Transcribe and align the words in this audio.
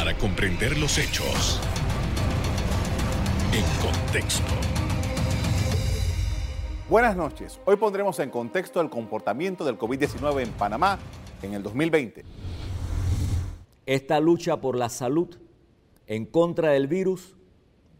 para 0.00 0.16
comprender 0.16 0.78
los 0.78 0.96
hechos 0.96 1.60
en 3.52 3.62
contexto. 3.82 4.50
Buenas 6.88 7.14
noches. 7.14 7.60
Hoy 7.66 7.76
pondremos 7.76 8.18
en 8.20 8.30
contexto 8.30 8.80
el 8.80 8.88
comportamiento 8.88 9.62
del 9.62 9.76
COVID-19 9.76 10.40
en 10.40 10.52
Panamá 10.52 10.98
en 11.42 11.52
el 11.52 11.62
2020. 11.62 12.24
Esta 13.84 14.20
lucha 14.20 14.56
por 14.56 14.74
la 14.74 14.88
salud 14.88 15.38
en 16.06 16.24
contra 16.24 16.70
del 16.70 16.86
virus 16.86 17.36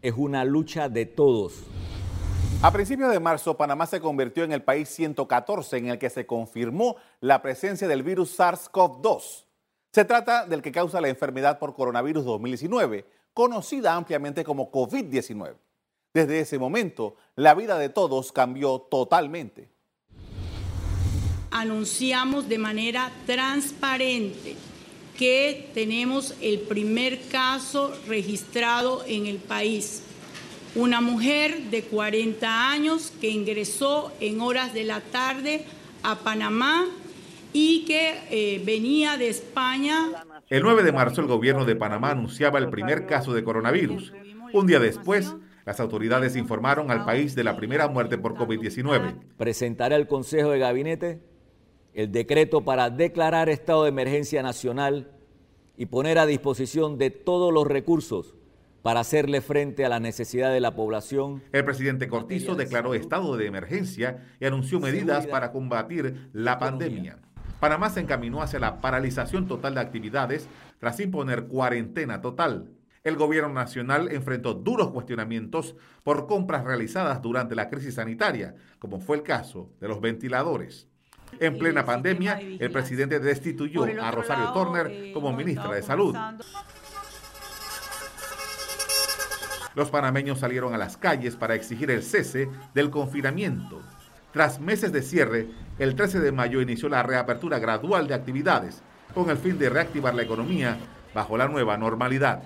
es 0.01 0.15
una 0.17 0.43
lucha 0.43 0.89
de 0.89 1.05
todos. 1.05 1.53
A 2.63 2.71
principios 2.73 3.11
de 3.11 3.19
marzo, 3.19 3.57
Panamá 3.57 3.85
se 3.85 4.01
convirtió 4.01 4.43
en 4.43 4.53
el 4.53 4.63
país 4.63 4.89
114 4.89 5.77
en 5.77 5.89
el 5.89 5.99
que 5.99 6.09
se 6.09 6.25
confirmó 6.25 6.95
la 7.19 7.43
presencia 7.43 7.87
del 7.87 8.01
virus 8.01 8.39
SARS-CoV-2. 8.39 9.50
Se 9.91 10.05
trata 10.05 10.45
del 10.45 10.61
que 10.61 10.71
causa 10.71 11.01
la 11.01 11.09
enfermedad 11.09 11.59
por 11.59 11.75
coronavirus 11.75 12.23
2019, 12.23 13.05
conocida 13.33 13.93
ampliamente 13.93 14.45
como 14.45 14.71
COVID-19. 14.71 15.55
Desde 16.13 16.39
ese 16.39 16.57
momento, 16.57 17.17
la 17.35 17.53
vida 17.55 17.77
de 17.77 17.89
todos 17.89 18.31
cambió 18.31 18.79
totalmente. 18.79 19.69
Anunciamos 21.51 22.47
de 22.47 22.57
manera 22.57 23.11
transparente 23.25 24.55
que 25.17 25.69
tenemos 25.73 26.35
el 26.41 26.61
primer 26.61 27.27
caso 27.27 27.93
registrado 28.07 29.03
en 29.05 29.25
el 29.25 29.39
país. 29.39 30.03
Una 30.73 31.01
mujer 31.01 31.63
de 31.63 31.83
40 31.83 32.71
años 32.71 33.11
que 33.19 33.29
ingresó 33.29 34.13
en 34.21 34.39
horas 34.39 34.73
de 34.73 34.85
la 34.85 35.01
tarde 35.01 35.65
a 36.01 36.15
Panamá 36.15 36.87
y 37.53 37.85
que 37.85 38.15
eh, 38.29 38.61
venía 38.65 39.17
de 39.17 39.29
España. 39.29 40.25
El 40.49 40.63
9 40.63 40.83
de 40.83 40.91
marzo 40.91 41.21
el 41.21 41.27
gobierno 41.27 41.65
de 41.65 41.75
Panamá 41.75 42.11
anunciaba 42.11 42.59
el 42.59 42.69
primer 42.69 43.05
caso 43.05 43.33
de 43.33 43.43
coronavirus. 43.43 44.13
Un 44.53 44.67
día 44.67 44.79
después, 44.79 45.35
las 45.65 45.79
autoridades 45.79 46.35
informaron 46.35 46.91
al 46.91 47.05
país 47.05 47.35
de 47.35 47.43
la 47.43 47.55
primera 47.55 47.87
muerte 47.87 48.17
por 48.17 48.35
COVID-19. 48.35 49.15
Presentará 49.37 49.95
al 49.95 50.07
Consejo 50.07 50.49
de 50.49 50.59
Gabinete 50.59 51.19
el 51.93 52.11
decreto 52.11 52.61
para 52.61 52.89
declarar 52.89 53.49
estado 53.49 53.83
de 53.83 53.89
emergencia 53.89 54.41
nacional 54.41 55.11
y 55.77 55.87
poner 55.87 56.19
a 56.19 56.25
disposición 56.25 56.97
de 56.97 57.09
todos 57.09 57.53
los 57.53 57.67
recursos 57.67 58.35
para 58.81 59.01
hacerle 59.01 59.41
frente 59.41 59.85
a 59.85 59.89
la 59.89 59.99
necesidad 59.99 60.51
de 60.51 60.59
la 60.59 60.75
población. 60.75 61.43
El 61.51 61.65
presidente 61.65 62.07
Cortizo 62.07 62.55
declaró 62.55 62.93
estado 62.93 63.37
de 63.37 63.45
emergencia 63.45 64.27
y 64.39 64.45
anunció 64.45 64.79
medidas 64.79 65.27
para 65.27 65.51
combatir 65.51 66.29
la 66.33 66.57
pandemia. 66.57 67.19
Panamá 67.61 67.91
se 67.91 67.99
encaminó 67.99 68.41
hacia 68.41 68.59
la 68.59 68.81
paralización 68.81 69.47
total 69.47 69.75
de 69.75 69.81
actividades 69.81 70.47
tras 70.79 70.99
imponer 70.99 71.45
cuarentena 71.45 72.19
total. 72.19 72.71
El 73.03 73.17
gobierno 73.17 73.53
nacional 73.53 74.11
enfrentó 74.11 74.55
duros 74.55 74.89
cuestionamientos 74.89 75.75
por 76.01 76.25
compras 76.25 76.63
realizadas 76.63 77.21
durante 77.21 77.53
la 77.53 77.69
crisis 77.69 77.93
sanitaria, 77.93 78.55
como 78.79 78.99
fue 78.99 79.17
el 79.17 79.21
caso 79.21 79.69
de 79.79 79.87
los 79.87 80.01
ventiladores. 80.01 80.87
En 81.39 81.59
plena 81.59 81.85
pandemia, 81.85 82.39
el 82.41 82.71
presidente 82.71 83.19
destituyó 83.19 83.83
a 83.83 84.09
Rosario 84.09 84.51
Turner 84.53 84.87
eh, 84.89 85.11
como 85.13 85.31
ministra 85.31 85.71
de 85.71 85.83
Salud. 85.83 86.15
Los 89.75 89.91
panameños 89.91 90.39
salieron 90.39 90.73
a 90.73 90.79
las 90.79 90.97
calles 90.97 91.35
para 91.35 91.53
exigir 91.53 91.91
el 91.91 92.01
cese 92.01 92.49
del 92.73 92.89
confinamiento 92.89 93.83
tras 94.33 94.59
meses 94.59 94.91
de 94.91 95.01
cierre, 95.01 95.47
el 95.77 95.95
13 95.95 96.19
de 96.19 96.31
mayo 96.31 96.61
inició 96.61 96.87
la 96.87 97.03
reapertura 97.03 97.59
gradual 97.59 98.07
de 98.07 98.13
actividades 98.13 98.81
con 99.13 99.29
el 99.29 99.37
fin 99.37 99.57
de 99.59 99.69
reactivar 99.69 100.15
la 100.15 100.23
economía 100.23 100.77
bajo 101.13 101.37
la 101.37 101.47
nueva 101.47 101.77
normalidad. 101.77 102.41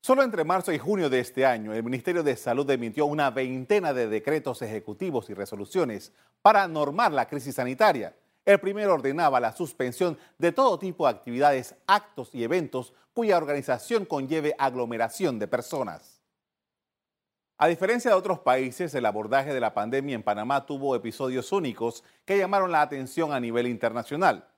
Solo 0.00 0.24
entre 0.24 0.42
marzo 0.42 0.72
y 0.72 0.78
junio 0.78 1.08
de 1.08 1.20
este 1.20 1.46
año, 1.46 1.72
el 1.72 1.84
Ministerio 1.84 2.24
de 2.24 2.34
Salud 2.34 2.68
emitió 2.68 3.06
una 3.06 3.30
veintena 3.30 3.92
de 3.94 4.08
decretos 4.08 4.60
ejecutivos 4.62 5.30
y 5.30 5.34
resoluciones 5.34 6.12
para 6.42 6.66
normar 6.66 7.12
la 7.12 7.28
crisis 7.28 7.54
sanitaria. 7.54 8.16
El 8.44 8.58
primero 8.58 8.94
ordenaba 8.94 9.38
la 9.38 9.54
suspensión 9.54 10.18
de 10.38 10.50
todo 10.50 10.76
tipo 10.76 11.04
de 11.04 11.12
actividades, 11.12 11.76
actos 11.86 12.34
y 12.34 12.42
eventos 12.42 12.92
cuya 13.14 13.36
organización 13.36 14.04
conlleve 14.04 14.56
aglomeración 14.58 15.38
de 15.38 15.46
personas. 15.46 16.11
A 17.58 17.68
diferencia 17.68 18.10
de 18.10 18.16
otros 18.16 18.40
países, 18.40 18.94
el 18.94 19.06
abordaje 19.06 19.54
de 19.54 19.60
la 19.60 19.74
pandemia 19.74 20.14
en 20.14 20.22
Panamá 20.22 20.66
tuvo 20.66 20.96
episodios 20.96 21.52
únicos 21.52 22.02
que 22.24 22.38
llamaron 22.38 22.72
la 22.72 22.82
atención 22.82 23.32
a 23.32 23.40
nivel 23.40 23.66
internacional. 23.66 24.48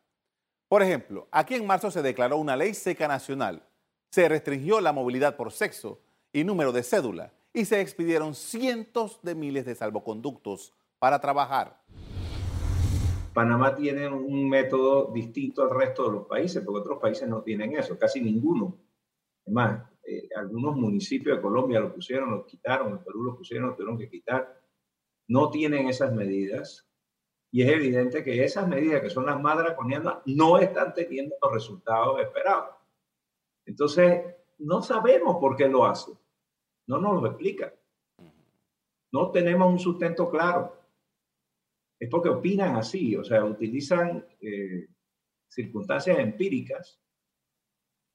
Por 0.69 0.83
ejemplo, 0.83 1.29
aquí 1.31 1.55
en 1.55 1.67
marzo 1.67 1.91
se 1.91 2.03
declaró 2.03 2.39
una 2.39 2.57
ley 2.57 2.73
seca 2.73 3.07
nacional, 3.07 3.63
se 4.11 4.29
restringió 4.29 4.81
la 4.81 4.93
movilidad 4.93 5.37
por 5.37 5.53
sexo 5.53 6.01
y 6.33 6.45
número 6.45 6.73
de 6.73 6.83
cédula 6.83 7.33
y 7.53 7.65
se 7.65 7.81
expidieron 7.81 8.35
cientos 8.35 9.21
de 9.23 9.35
miles 9.35 9.65
de 9.67 9.75
salvoconductos 9.75 10.73
para 10.99 11.21
trabajar. 11.21 11.83
Panamá 13.35 13.75
tiene 13.75 14.09
un 14.09 14.49
método 14.49 15.11
distinto 15.13 15.63
al 15.63 15.71
resto 15.71 16.05
de 16.05 16.13
los 16.13 16.27
países, 16.27 16.63
porque 16.65 16.81
otros 16.81 17.01
países 17.01 17.29
no 17.29 17.43
tienen 17.43 17.77
eso, 17.77 17.99
casi 17.99 18.21
ninguno. 18.21 18.79
Es 19.45 19.53
más, 19.53 19.83
eh, 20.07 20.29
algunos 20.37 20.77
municipios 20.77 21.37
de 21.37 21.43
Colombia 21.43 21.81
lo 21.81 21.95
pusieron, 21.95 22.31
lo 22.31 22.47
quitaron, 22.47 22.93
en 22.93 23.05
Perú 23.05 23.25
lo 23.25 23.37
pusieron, 23.37 23.69
lo 23.69 23.75
tuvieron 23.75 23.99
que 23.99 24.09
quitar. 24.09 24.61
No 25.29 25.51
tienen 25.51 25.89
esas 25.89 26.13
medidas 26.13 26.87
y 27.51 27.63
es 27.63 27.69
evidente 27.69 28.25
que 28.25 28.43
esas 28.45 28.67
medidas 28.67 29.01
que 29.01 29.11
son 29.11 29.27
las 29.27 29.41
más 29.41 29.57
draconianas 29.57 30.19
no 30.27 30.59
están 30.59 30.93
teniendo 30.93 31.37
los 31.41 31.53
resultados 31.53 32.21
esperados. 32.21 32.75
Entonces, 33.65 34.25
no 34.59 34.83
sabemos 34.83 35.37
por 35.37 35.57
qué 35.57 35.69
lo 35.69 35.87
hacen. 35.87 36.19
No 36.89 36.99
nos 36.99 37.23
lo 37.23 37.29
explican. 37.29 37.73
No 39.13 39.31
tenemos 39.31 39.73
un 39.73 39.79
sustento 39.79 40.29
claro. 40.29 40.77
Es 41.99 42.11
porque 42.11 42.29
opinan 42.29 42.75
así, 42.75 43.15
o 43.15 43.23
sea, 43.23 43.45
utilizan 43.45 44.27
eh, 44.41 44.89
circunstancias 45.49 46.19
empíricas 46.19 47.01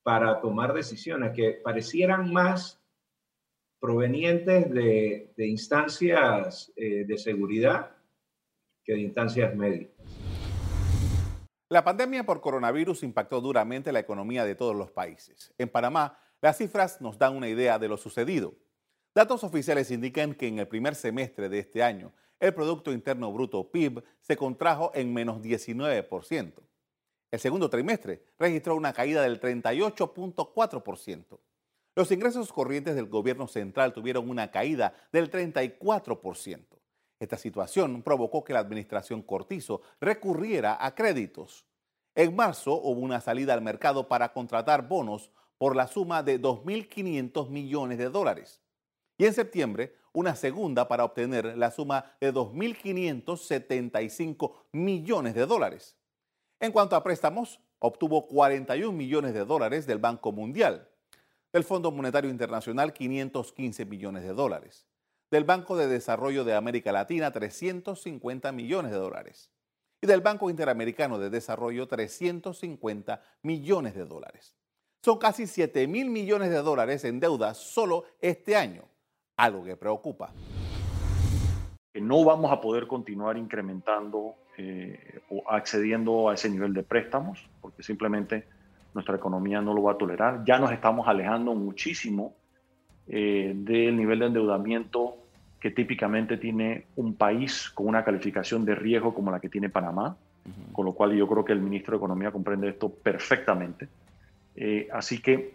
para 0.10 0.42
tomar 0.42 0.74
decisiones 0.74 1.34
que 1.36 1.52
parecieran 1.52 2.34
más 2.34 2.82
provenientes 3.80 4.74
de, 4.74 5.32
instancias 5.38 6.74
eh, 6.76 7.06
de 7.06 7.16
seguridad 7.20 7.92
que 8.84 8.94
de 8.94 9.02
instancias 9.02 9.56
médicas. 9.56 9.94
La 11.70 11.84
pandemia 11.84 12.26
por 12.26 12.42
coronavirus 12.42 13.04
impactó 13.04 13.40
duramente 13.40 13.92
la 13.92 14.00
economía 14.00 14.46
de 14.46 14.56
todos 14.56 14.76
los 14.76 14.90
países. 14.90 15.54
En 15.60 15.70
Panamá, 15.70 16.18
las 16.42 16.58
cifras 16.58 17.00
nos 17.02 17.20
dan 17.20 17.36
una 17.36 17.48
idea 17.48 17.78
de 17.78 17.88
lo 17.88 17.96
sucedido. 17.96 18.56
Datos 19.14 19.44
oficiales 19.44 19.92
indican 19.92 20.34
que 20.34 20.48
en 20.48 20.58
el 20.58 20.68
primer 20.68 20.96
semestre 20.96 21.50
de 21.50 21.60
este 21.60 21.84
año, 21.84 22.14
el 22.40 22.56
Producto 22.56 22.92
Interno 22.92 23.32
Bruto 23.32 23.70
PIB 23.70 24.04
se 24.22 24.36
contrajo 24.36 24.92
en 24.96 25.14
menos 25.14 25.40
19%. 25.40 26.69
El 27.32 27.40
segundo 27.40 27.70
trimestre 27.70 28.24
registró 28.40 28.76
una 28.76 28.94
caída 28.94 29.22
del 29.22 29.40
38.4%. 29.40 31.40
Los 31.96 32.12
ingresos 32.12 32.52
corrientes 32.52 32.96
del 32.96 33.08
gobierno 33.08 33.48
central 33.48 33.94
tuvieron 33.94 34.30
una 34.30 34.52
caída 34.52 34.94
del 35.12 35.30
34%. 35.30 36.66
Esta 37.20 37.38
situación 37.38 38.02
provocó 38.02 38.44
que 38.44 38.54
la 38.54 38.60
administración 38.60 39.22
Cortizo 39.22 39.82
recurriera 40.00 40.78
a 40.80 40.96
créditos. 40.96 41.66
En 42.16 42.36
marzo 42.36 42.82
hubo 42.82 43.02
una 43.02 43.22
salida 43.22 43.54
al 43.54 43.62
mercado 43.62 44.08
para 44.08 44.34
contratar 44.34 44.88
bonos 44.88 45.30
por 45.58 45.76
la 45.76 45.88
suma 45.88 46.24
de 46.24 46.42
2.500 46.42 47.50
millones 47.50 47.98
de 47.98 48.10
dólares. 48.10 48.62
Y 49.18 49.26
en 49.26 49.34
septiembre, 49.34 49.98
una 50.14 50.34
segunda 50.36 50.88
para 50.88 51.04
obtener 51.04 51.58
la 51.58 51.72
suma 51.72 52.16
de 52.22 52.34
2.575 52.34 54.54
millones 54.72 55.36
de 55.36 55.46
dólares. 55.46 55.99
En 56.62 56.74
cuanto 56.74 56.98
a 56.98 57.04
préstamos, 57.04 57.62
obtuvo 57.80 58.28
41 58.28 58.92
millones 58.92 59.34
de 59.34 59.46
dólares 59.46 59.88
del 59.88 59.98
Banco 59.98 60.34
Mundial, 60.34 60.90
del 61.54 61.64
Fondo 61.64 61.90
Monetario 61.90 62.30
Internacional 62.30 62.92
515 62.92 63.86
millones 63.86 64.24
de 64.24 64.34
dólares, 64.34 64.86
del 65.32 65.46
Banco 65.46 65.78
de 65.78 65.88
Desarrollo 65.88 66.44
de 66.44 66.56
América 66.56 66.92
Latina 66.92 67.32
350 67.32 68.52
millones 68.52 68.92
de 68.92 68.98
dólares 68.98 69.52
y 70.02 70.08
del 70.08 70.20
Banco 70.20 70.50
Interamericano 70.50 71.18
de 71.18 71.30
Desarrollo 71.30 71.88
350 71.88 73.22
millones 73.42 73.96
de 73.96 74.04
dólares. 74.04 74.54
Son 75.02 75.18
casi 75.18 75.48
7 75.48 75.88
mil 75.88 76.10
millones 76.10 76.50
de 76.50 76.62
dólares 76.62 77.06
en 77.06 77.22
deuda 77.22 77.54
solo 77.54 78.04
este 78.20 78.58
año, 78.58 78.84
algo 79.38 79.64
que 79.64 79.78
preocupa. 79.78 80.34
No 81.94 82.26
vamos 82.26 82.52
a 82.52 82.60
poder 82.60 82.86
continuar 82.86 83.38
incrementando 83.38 84.36
eh, 84.62 85.22
o 85.30 85.50
accediendo 85.50 86.28
a 86.28 86.34
ese 86.34 86.50
nivel 86.50 86.74
de 86.74 86.84
préstamos, 86.84 87.48
porque 87.62 87.82
simplemente 87.82 88.44
nuestra 88.94 89.16
economía 89.16 89.62
no 89.62 89.74
lo 89.74 89.84
va 89.84 89.94
a 89.94 89.98
tolerar. 89.98 90.44
Ya 90.44 90.60
nos 90.60 90.74
estamos 90.74 91.08
alejando 91.08 91.56
muchísimo 91.56 92.34
eh, 93.08 93.54
del 93.56 93.96
nivel 93.96 94.20
de 94.20 94.26
endeudamiento 94.26 95.16
que 95.62 95.72
típicamente 95.72 96.36
tiene 96.36 96.88
un 96.98 97.14
país 97.16 97.70
con 97.70 97.88
una 97.88 98.04
calificación 98.04 98.66
de 98.66 98.76
riesgo 98.76 99.14
como 99.14 99.32
la 99.32 99.40
que 99.40 99.48
tiene 99.48 99.70
Panamá. 99.70 100.18
con 100.74 100.86
lo 100.86 100.92
cual 100.92 101.16
yo 101.16 101.26
creo 101.28 101.46
que 101.46 101.54
el 101.54 101.62
ministro 101.62 101.94
de 101.94 101.98
Economía 101.98 102.32
comprende 102.32 102.68
esto 102.68 102.90
perfectamente. 102.90 103.88
Eh, 104.56 104.90
así 104.92 105.22
que 105.22 105.54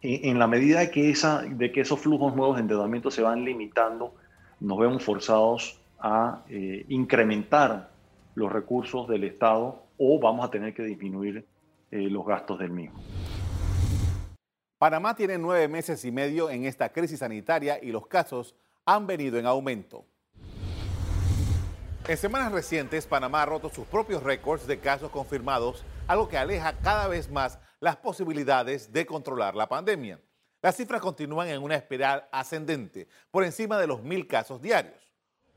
en 0.00 0.38
la 0.40 0.48
medida 0.48 0.80
de 0.80 0.90
que, 0.90 1.10
esa, 1.10 1.42
de 1.42 1.70
que 1.70 1.82
esos 1.82 2.00
flujos 2.00 2.34
nuevos 2.34 2.56
de 2.56 2.62
endeudamiento 2.62 3.12
se 3.12 3.22
van 3.22 3.44
limitando, 3.44 4.12
nos 4.58 4.78
vemos 4.78 5.04
forzados 5.04 5.78
a 6.00 6.42
eh, 6.48 6.84
incrementar 6.88 7.93
los 8.34 8.52
recursos 8.52 9.08
del 9.08 9.24
Estado 9.24 9.82
o 9.98 10.18
vamos 10.18 10.44
a 10.44 10.50
tener 10.50 10.74
que 10.74 10.82
disminuir 10.82 11.46
eh, 11.90 12.08
los 12.10 12.26
gastos 12.26 12.58
del 12.58 12.70
mismo. 12.70 13.00
Panamá 14.78 15.14
tiene 15.14 15.38
nueve 15.38 15.68
meses 15.68 16.04
y 16.04 16.12
medio 16.12 16.50
en 16.50 16.64
esta 16.64 16.90
crisis 16.90 17.20
sanitaria 17.20 17.78
y 17.80 17.92
los 17.92 18.06
casos 18.06 18.54
han 18.84 19.06
venido 19.06 19.38
en 19.38 19.46
aumento. 19.46 20.04
En 22.06 22.18
semanas 22.18 22.52
recientes, 22.52 23.06
Panamá 23.06 23.42
ha 23.42 23.46
roto 23.46 23.70
sus 23.70 23.86
propios 23.86 24.22
récords 24.22 24.66
de 24.66 24.78
casos 24.78 25.10
confirmados, 25.10 25.84
algo 26.06 26.28
que 26.28 26.36
aleja 26.36 26.74
cada 26.82 27.08
vez 27.08 27.30
más 27.30 27.58
las 27.80 27.96
posibilidades 27.96 28.92
de 28.92 29.06
controlar 29.06 29.54
la 29.54 29.70
pandemia. 29.70 30.20
Las 30.60 30.76
cifras 30.76 31.00
continúan 31.00 31.48
en 31.48 31.62
una 31.62 31.76
espiral 31.76 32.28
ascendente, 32.30 33.08
por 33.30 33.42
encima 33.44 33.78
de 33.78 33.86
los 33.86 34.02
mil 34.02 34.26
casos 34.26 34.60
diarios. 34.60 35.03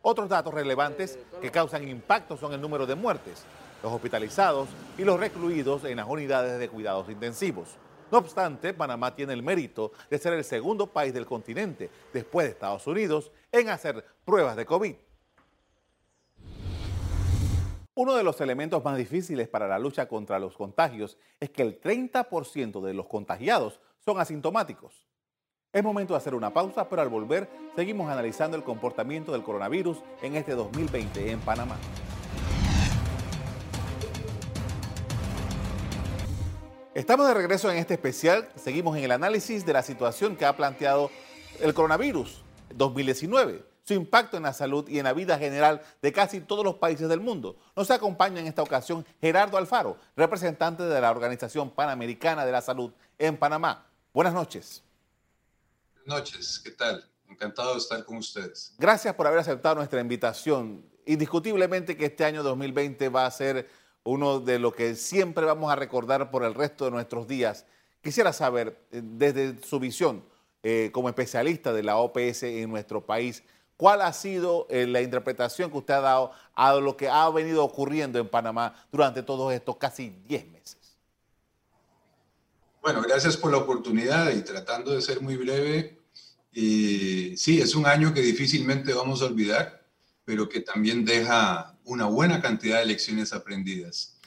Otros 0.02 0.30
datos 0.30 0.54
relevantes 0.54 1.20
que 1.42 1.52
causan 1.52 1.88
impacto 1.88 2.38
son 2.38 2.54
el 2.54 2.62
número 2.62 2.86
de 2.86 2.96
muertes, 2.96 3.44
los 3.84 3.92
hospitalizados 3.92 4.70
y 4.98 5.04
los 5.04 5.20
recluidos 5.20 5.84
en 5.84 5.98
las 5.98 6.08
unidades 6.08 6.60
de 6.60 6.70
cuidados 6.70 7.10
intensivos. 7.10 7.76
No 8.12 8.20
obstante, 8.20 8.74
Panamá 8.74 9.14
tiene 9.16 9.34
el 9.34 9.44
mérito 9.44 9.92
de 10.10 10.18
ser 10.18 10.34
el 10.34 10.44
segundo 10.44 10.88
país 10.88 11.14
del 11.14 11.26
continente, 11.26 11.90
después 12.14 12.46
de 12.46 12.54
Estados 12.54 12.88
Unidos, 12.88 13.32
en 13.52 13.70
hacer 13.70 14.06
pruebas 14.24 14.56
de 14.56 14.66
COVID. 14.66 14.96
Uno 17.96 18.16
de 18.16 18.24
los 18.24 18.40
elementos 18.42 18.84
más 18.84 18.96
difíciles 18.96 19.48
para 19.48 19.68
la 19.68 19.80
lucha 19.80 20.08
contra 20.08 20.40
los 20.40 20.56
contagios 20.56 21.18
es 21.40 21.50
que 21.50 21.64
el 21.64 21.82
30% 21.82 22.80
de 22.82 22.94
los 22.94 23.08
contagiados 23.08 23.82
son 24.06 24.20
asintomáticos. 24.20 25.08
Es 25.74 25.84
momento 25.84 26.14
de 26.14 26.18
hacer 26.18 26.34
una 26.34 26.54
pausa, 26.54 26.88
pero 26.88 27.02
al 27.02 27.10
volver 27.10 27.50
seguimos 27.76 28.10
analizando 28.10 28.56
el 28.56 28.64
comportamiento 28.64 29.34
del 29.34 29.44
coronavirus 29.44 29.98
en 30.22 30.38
este 30.38 30.54
2020 30.54 31.30
en 31.30 31.42
Panamá. 31.42 31.76
Estamos 36.96 37.28
de 37.28 37.34
regreso 37.34 37.70
en 37.70 37.78
este 37.78 37.96
especial. 37.96 38.48
Seguimos 38.56 38.98
en 38.98 39.04
el 39.04 39.12
análisis 39.12 39.66
de 39.66 39.74
la 39.74 39.84
situación 39.84 40.38
que 40.38 40.46
ha 40.46 40.56
planteado 40.56 41.12
el 41.60 41.74
coronavirus 41.74 42.44
2019, 42.74 43.66
su 43.84 43.94
impacto 43.94 44.38
en 44.38 44.44
la 44.44 44.54
salud 44.54 44.88
y 44.88 45.00
en 45.00 45.04
la 45.04 45.14
vida 45.14 45.38
general 45.38 45.82
de 46.02 46.14
casi 46.14 46.40
todos 46.40 46.64
los 46.64 46.76
países 46.76 47.10
del 47.10 47.20
mundo. 47.20 47.58
Nos 47.76 47.92
acompaña 47.92 48.40
en 48.40 48.48
esta 48.48 48.64
ocasión 48.64 49.06
Gerardo 49.20 49.58
Alfaro, 49.58 49.98
representante 50.16 50.84
de 50.84 51.02
la 51.02 51.12
Organización 51.12 51.70
Panamericana 51.72 52.46
de 52.46 52.54
la 52.54 52.62
Salud 52.62 52.94
en 53.20 53.36
Panamá. 53.36 53.86
Buenas 54.14 54.34
noches. 54.34 54.87
Noches, 56.08 56.62
¿qué 56.64 56.72
tal? 56.72 57.04
Encantado 57.30 57.74
de 57.74 57.80
estar 57.80 58.06
con 58.06 58.16
ustedes. 58.16 58.74
Gracias 58.78 59.14
por 59.14 59.28
haber 59.28 59.40
aceptado 59.40 59.76
nuestra 59.76 60.00
invitación. 60.00 60.82
Indiscutiblemente 61.06 61.98
que 61.98 62.06
este 62.06 62.24
año 62.24 62.44
2020 62.44 63.10
va 63.10 63.26
a 63.26 63.32
ser 63.32 63.70
uno 64.06 64.40
de 64.40 64.58
lo 64.58 64.72
que 64.72 64.96
siempre 64.96 65.44
vamos 65.44 65.70
a 65.70 65.76
recordar 65.76 66.32
por 66.32 66.46
el 66.46 66.54
resto 66.54 66.86
de 66.86 66.92
nuestros 66.92 67.28
días. 67.28 67.66
Quisiera 68.02 68.32
saber, 68.32 68.88
eh, 68.92 69.02
desde 69.04 69.62
su 69.62 69.82
visión 69.82 70.24
eh, 70.64 70.92
como 70.94 71.10
especialista 71.10 71.74
de 71.74 71.84
la 71.84 71.98
OPS 71.98 72.44
en 72.44 72.70
nuestro 72.70 73.06
país, 73.06 73.44
¿cuál 73.76 74.02
ha 74.02 74.14
sido 74.14 74.66
eh, 74.70 74.88
la 74.88 75.02
interpretación 75.02 75.70
que 75.70 75.78
usted 75.78 75.96
ha 75.96 76.02
dado 76.02 76.32
a 76.56 76.74
lo 76.76 76.96
que 76.96 77.10
ha 77.10 77.30
venido 77.32 77.66
ocurriendo 77.66 78.18
en 78.18 78.30
Panamá 78.30 78.74
durante 78.94 79.24
todos 79.24 79.54
estos 79.54 79.76
casi 79.76 80.10
10 80.26 80.48
meses? 80.52 80.77
Bueno, 82.88 83.02
gracias 83.02 83.36
por 83.36 83.52
la 83.52 83.58
oportunidad 83.58 84.34
y 84.34 84.44
tratando 84.44 84.96
de 84.96 85.02
ser 85.02 85.20
muy 85.20 85.36
breve. 85.36 86.00
sí, 86.54 87.60
es 87.62 87.76
un 87.76 87.86
año 87.86 88.14
que 88.14 88.22
difícilmente 88.22 88.94
vamos 88.94 89.22
a 89.22 89.26
olvidar, 89.26 89.86
pero 90.24 90.48
que 90.48 90.62
también 90.62 91.04
deja 91.04 91.78
una 91.84 92.06
buena 92.06 92.42
cantidad 92.42 92.80
de 92.80 92.86
lecciones 92.86 93.34
aprendidas. 93.34 94.18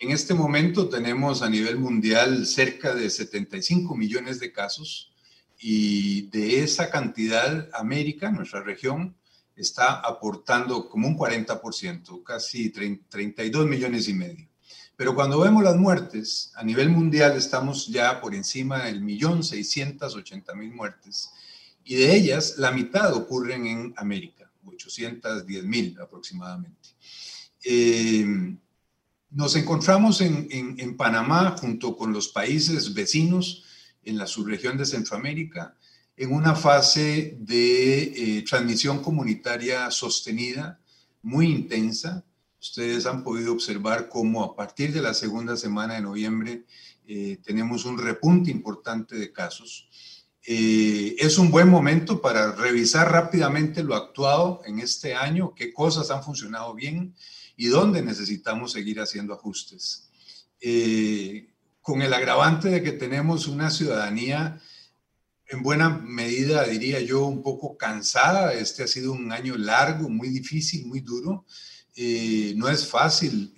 En 0.00 0.10
este 0.10 0.34
momento 0.34 0.88
tenemos 0.88 1.40
a 1.40 1.48
nivel 1.48 1.78
mundial 1.78 2.46
cerca 2.46 2.94
de 2.94 3.08
75 3.08 3.94
millones 3.94 4.40
de 4.40 4.50
casos 4.50 5.12
y 5.60 6.22
de 6.30 6.64
esa 6.64 6.90
cantidad 6.90 7.68
América, 7.72 8.32
nuestra 8.32 8.60
región, 8.60 9.14
está 9.54 10.00
aportando 10.00 10.88
como 10.88 11.06
un 11.06 11.16
40%, 11.16 12.24
casi 12.24 12.70
32 12.70 13.68
millones 13.68 14.08
y 14.08 14.14
medio. 14.14 14.49
Pero 15.00 15.14
cuando 15.14 15.40
vemos 15.40 15.64
las 15.64 15.78
muertes, 15.78 16.52
a 16.56 16.62
nivel 16.62 16.90
mundial 16.90 17.34
estamos 17.34 17.86
ya 17.86 18.20
por 18.20 18.34
encima 18.34 18.84
del 18.84 19.00
millón 19.00 19.42
680 19.42 20.54
mil 20.54 20.74
muertes 20.74 21.30
y 21.82 21.94
de 21.94 22.14
ellas 22.14 22.56
la 22.58 22.70
mitad 22.70 23.14
ocurren 23.14 23.66
en 23.66 23.94
América. 23.96 24.52
810 24.62 25.64
mil 25.64 25.98
aproximadamente. 25.98 26.90
Eh, 27.64 28.54
nos 29.30 29.56
encontramos 29.56 30.20
en, 30.20 30.46
en, 30.50 30.96
Panamá 30.98 31.56
junto 31.58 31.96
con 31.96 32.12
los 32.12 32.28
países 32.28 32.92
vecinos 32.92 33.64
en 34.02 34.18
la 34.18 34.26
subregión 34.26 34.76
de 34.76 34.84
Centroamérica 34.84 35.74
en 36.14 36.30
una 36.30 36.54
fase 36.54 37.38
de 37.40 38.02
eh, 38.02 38.42
transmisión 38.42 39.02
comunitaria 39.02 39.90
sostenida, 39.90 40.78
muy 41.22 41.46
intensa. 41.46 42.22
Ustedes 42.60 43.06
han 43.06 43.24
podido 43.24 43.52
observar 43.52 44.08
cómo 44.08 44.44
a 44.44 44.54
partir 44.54 44.92
de 44.92 45.00
la 45.00 45.14
segunda 45.14 45.56
semana 45.56 45.94
de 45.94 46.02
noviembre 46.02 46.64
eh, 47.06 47.38
tenemos 47.42 47.86
un 47.86 47.98
repunte 47.98 48.50
importante 48.50 49.16
de 49.16 49.32
casos. 49.32 49.88
Eh, 50.46 51.16
es 51.18 51.38
un 51.38 51.50
buen 51.50 51.68
momento 51.68 52.20
para 52.20 52.52
revisar 52.52 53.10
rápidamente 53.10 53.82
lo 53.82 53.94
actuado 53.94 54.62
en 54.66 54.78
este 54.78 55.14
año, 55.14 55.54
qué 55.54 55.72
cosas 55.72 56.10
han 56.10 56.22
funcionado 56.22 56.74
bien 56.74 57.14
y 57.56 57.66
dónde 57.66 58.02
necesitamos 58.02 58.72
seguir 58.72 59.00
haciendo 59.00 59.34
ajustes. 59.34 60.10
Eh, 60.60 61.48
con 61.80 62.02
el 62.02 62.12
agravante 62.12 62.68
de 62.68 62.82
que 62.82 62.92
tenemos 62.92 63.48
una 63.48 63.70
ciudadanía 63.70 64.60
en 65.46 65.62
buena 65.62 65.88
medida, 65.88 66.64
diría 66.64 67.00
yo, 67.00 67.24
un 67.24 67.42
poco 67.42 67.76
cansada. 67.76 68.52
Este 68.54 68.84
ha 68.84 68.86
sido 68.86 69.12
un 69.12 69.32
año 69.32 69.56
largo, 69.56 70.08
muy 70.08 70.28
difícil, 70.28 70.86
muy 70.86 71.00
duro. 71.00 71.44
Eh, 72.02 72.54
no 72.56 72.68
es 72.70 72.86
fácil 72.86 73.52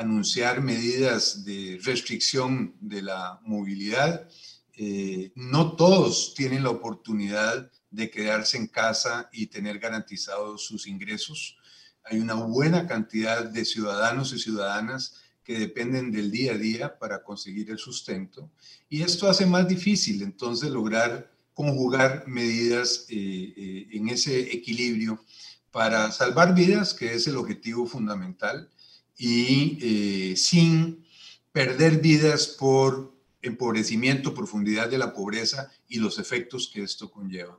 anunciar 0.00 0.62
medidas 0.62 1.44
de 1.44 1.78
restricción 1.82 2.74
de 2.80 3.02
la 3.02 3.38
movilidad. 3.44 4.26
Eh, 4.74 5.30
no 5.34 5.76
todos 5.76 6.32
tienen 6.34 6.62
la 6.62 6.70
oportunidad 6.70 7.70
de 7.90 8.10
quedarse 8.10 8.56
en 8.56 8.66
casa 8.66 9.28
y 9.30 9.48
tener 9.48 9.78
garantizados 9.78 10.64
sus 10.64 10.86
ingresos. 10.86 11.58
Hay 12.04 12.18
una 12.18 12.34
buena 12.34 12.86
cantidad 12.86 13.44
de 13.44 13.66
ciudadanos 13.66 14.32
y 14.32 14.38
ciudadanas 14.38 15.16
que 15.44 15.58
dependen 15.58 16.10
del 16.10 16.30
día 16.30 16.52
a 16.52 16.58
día 16.58 16.98
para 16.98 17.22
conseguir 17.22 17.70
el 17.70 17.78
sustento. 17.78 18.50
Y 18.88 19.02
esto 19.02 19.28
hace 19.28 19.44
más 19.44 19.68
difícil 19.68 20.22
entonces 20.22 20.70
lograr 20.70 21.30
conjugar 21.52 22.26
medidas 22.26 23.04
eh, 23.10 23.52
eh, 23.54 23.88
en 23.92 24.08
ese 24.08 24.40
equilibrio 24.52 25.22
para 25.70 26.10
salvar 26.12 26.54
vidas, 26.54 26.94
que 26.94 27.14
es 27.14 27.26
el 27.26 27.36
objetivo 27.36 27.86
fundamental, 27.86 28.68
y 29.16 30.34
sin 30.36 31.04
perder 31.52 31.98
vidas 31.98 32.46
por 32.46 33.12
empobrecimiento, 33.42 34.34
profundidad 34.34 34.88
de 34.88 34.98
la 34.98 35.12
pobreza 35.12 35.70
y 35.88 35.98
los 35.98 36.18
efectos 36.18 36.70
que 36.72 36.82
esto 36.82 37.10
conlleva. 37.10 37.58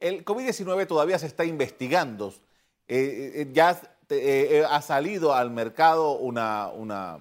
El 0.00 0.24
COVID-19 0.24 0.86
todavía 0.86 1.18
se 1.18 1.26
está 1.26 1.44
investigando. 1.44 2.34
Eh, 2.88 3.32
eh, 3.34 3.50
ya 3.52 3.80
eh, 4.08 4.64
ha 4.68 4.82
salido 4.82 5.34
al 5.34 5.50
mercado 5.50 6.18
una, 6.18 6.68
una, 6.68 7.18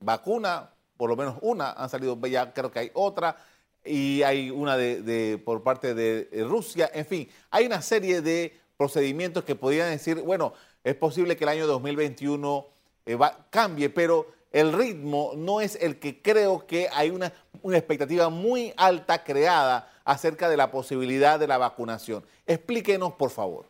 vacuna, 0.00 0.70
por 0.96 1.10
lo 1.10 1.16
menos 1.16 1.36
una, 1.42 1.72
han 1.72 1.88
salido, 1.88 2.18
ya 2.26 2.52
creo 2.52 2.70
que 2.70 2.80
hay 2.80 2.90
otra, 2.94 3.36
y 3.84 4.22
hay 4.22 4.50
una 4.50 4.76
de, 4.76 5.40
por 5.44 5.62
parte 5.62 5.94
de 5.94 6.44
Rusia. 6.44 6.90
En 6.92 7.06
fin, 7.06 7.28
hay 7.50 7.66
una 7.66 7.80
serie 7.80 8.20
de 8.20 8.58
procedimientos 8.76 9.44
que 9.44 9.54
podrían 9.54 9.90
decir, 9.90 10.20
bueno, 10.20 10.52
es 10.84 10.94
posible 10.94 11.36
que 11.36 11.44
el 11.44 11.50
año 11.50 11.66
2021 11.66 12.66
cambie, 13.50 13.90
pero 13.90 14.26
el 14.52 14.72
ritmo 14.72 15.32
no 15.36 15.60
es 15.60 15.76
el 15.80 15.98
que 15.98 16.22
creo 16.22 16.66
que 16.66 16.88
hay 16.92 17.10
una, 17.10 17.32
expectativa 17.64 18.28
muy 18.28 18.72
alta 18.76 19.24
creada 19.24 19.92
acerca 20.04 20.48
de 20.48 20.56
la 20.56 20.70
posibilidad 20.70 21.38
de 21.38 21.46
la 21.46 21.58
vacunación. 21.58 22.24
Explíquenos, 22.46 23.14
por 23.14 23.30
favor. 23.30 23.66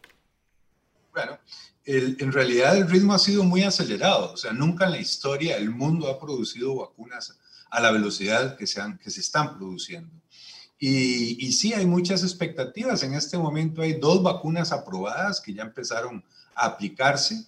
Bueno, 1.13 1.39
en 1.85 2.33
realidad 2.33 2.77
el 2.77 2.89
ritmo 2.89 3.15
ha 3.15 3.19
sido 3.19 3.43
muy 3.43 3.63
acelerado. 3.63 4.33
O 4.33 4.37
sea, 4.37 4.53
nunca 4.53 4.85
en 4.85 4.93
la 4.93 4.99
historia 4.99 5.57
el 5.57 5.71
mundo 5.71 6.09
ha 6.09 6.21
producido 6.21 6.77
vacunas 6.77 7.39
a 7.71 7.81
la 7.81 7.91
velocidad 7.91 8.57
que 8.57 8.67
se, 8.67 8.81
que 9.03 9.11
se 9.11 9.21
están 9.21 9.57
produciendo. 9.57 10.13
Y, 10.79 11.47
y, 11.47 11.53
sí, 11.53 11.73
hay 11.73 11.87
muchas 11.87 12.23
expectativas. 12.23 13.03
En 13.03 13.15
este 13.15 13.39
momento 13.39 13.83
hay 13.83 13.95
dos 13.95 14.23
vacunas 14.23 14.73
aprobadas 14.73 15.41
que 15.41 15.55
ya 15.55 15.63
empezaron 15.63 16.23
a 16.57 16.67
aplicarse 16.67 17.45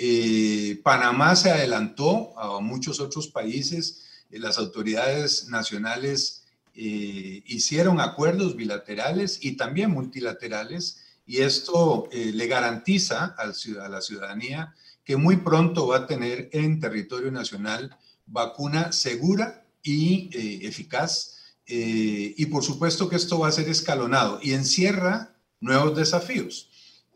Eh, 0.00 0.80
Panamá 0.84 1.34
se 1.34 1.50
adelantó 1.50 2.38
a 2.38 2.60
muchos 2.60 3.00
otros 3.00 3.26
países. 3.26 4.04
Eh, 4.30 4.38
las 4.38 4.56
autoridades 4.56 5.48
nacionales 5.48 6.44
eh, 6.72 7.42
hicieron 7.46 8.00
acuerdos 8.00 8.54
bilaterales 8.54 9.40
y 9.42 9.56
también 9.56 9.90
multilaterales 9.90 10.98
y 11.26 11.38
esto 11.38 12.08
le 12.12 12.46
garantiza 12.46 13.34
a 13.36 13.88
la 13.88 14.00
ciudadanía 14.00 14.72
que 15.04 15.16
muy 15.16 15.38
pronto 15.38 15.88
va 15.88 15.96
a 15.98 16.06
tener 16.06 16.48
en 16.52 16.80
territorio 16.80 17.30
nacional 17.30 17.94
vacuna 18.24 18.92
segura 18.92 19.66
y 19.82 20.30
eficaz. 20.64 21.37
Y 21.70 22.46
por 22.46 22.64
supuesto 22.64 23.08
que 23.08 23.16
esto 23.16 23.38
va 23.38 23.48
a 23.48 23.52
ser 23.52 23.68
escalonado 23.68 24.40
y 24.42 24.52
encierra 24.52 25.34
nuevos 25.60 25.96
desafíos. 25.96 26.68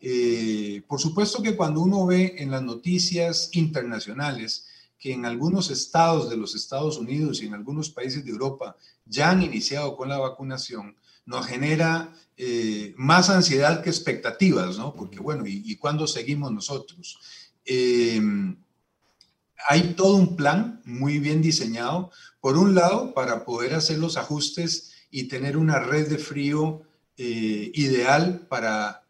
Eh, 0.05 0.83
por 0.87 0.99
supuesto 0.99 1.41
que 1.41 1.55
cuando 1.55 1.79
uno 1.79 2.05
ve 2.05 2.35
en 2.37 2.51
las 2.51 2.61
noticias 2.61 3.49
internacionales 3.53 4.67
que 4.99 5.13
en 5.13 5.25
algunos 5.25 5.71
estados 5.71 6.29
de 6.29 6.35
los 6.35 6.55
Estados 6.55 6.97
Unidos 6.97 7.41
y 7.41 7.45
en 7.45 7.53
algunos 7.53 7.89
países 7.89 8.23
de 8.25 8.31
Europa 8.31 8.75
ya 9.05 9.31
han 9.31 9.41
iniciado 9.41 9.95
con 9.95 10.09
la 10.09 10.17
vacunación, 10.17 10.97
nos 11.25 11.45
genera 11.45 12.13
eh, 12.35 12.93
más 12.97 13.29
ansiedad 13.29 13.81
que 13.81 13.89
expectativas, 13.89 14.77
¿no? 14.77 14.93
Porque 14.93 15.19
bueno, 15.19 15.47
¿y, 15.47 15.63
y 15.65 15.77
cuándo 15.77 16.05
seguimos 16.05 16.51
nosotros? 16.51 17.17
Em, 17.63 18.57
hay 19.67 19.93
todo 19.93 20.15
un 20.15 20.35
plan 20.35 20.81
muy 20.85 21.19
bien 21.19 21.41
diseñado, 21.41 22.11
por 22.39 22.57
un 22.57 22.75
lado, 22.75 23.13
para 23.13 23.45
poder 23.45 23.73
hacer 23.73 23.99
los 23.99 24.17
ajustes 24.17 24.91
y 25.09 25.27
tener 25.27 25.57
una 25.57 25.79
red 25.79 26.09
de 26.09 26.17
frío 26.17 26.81
eh, 27.17 27.71
ideal 27.75 28.47
para 28.49 29.05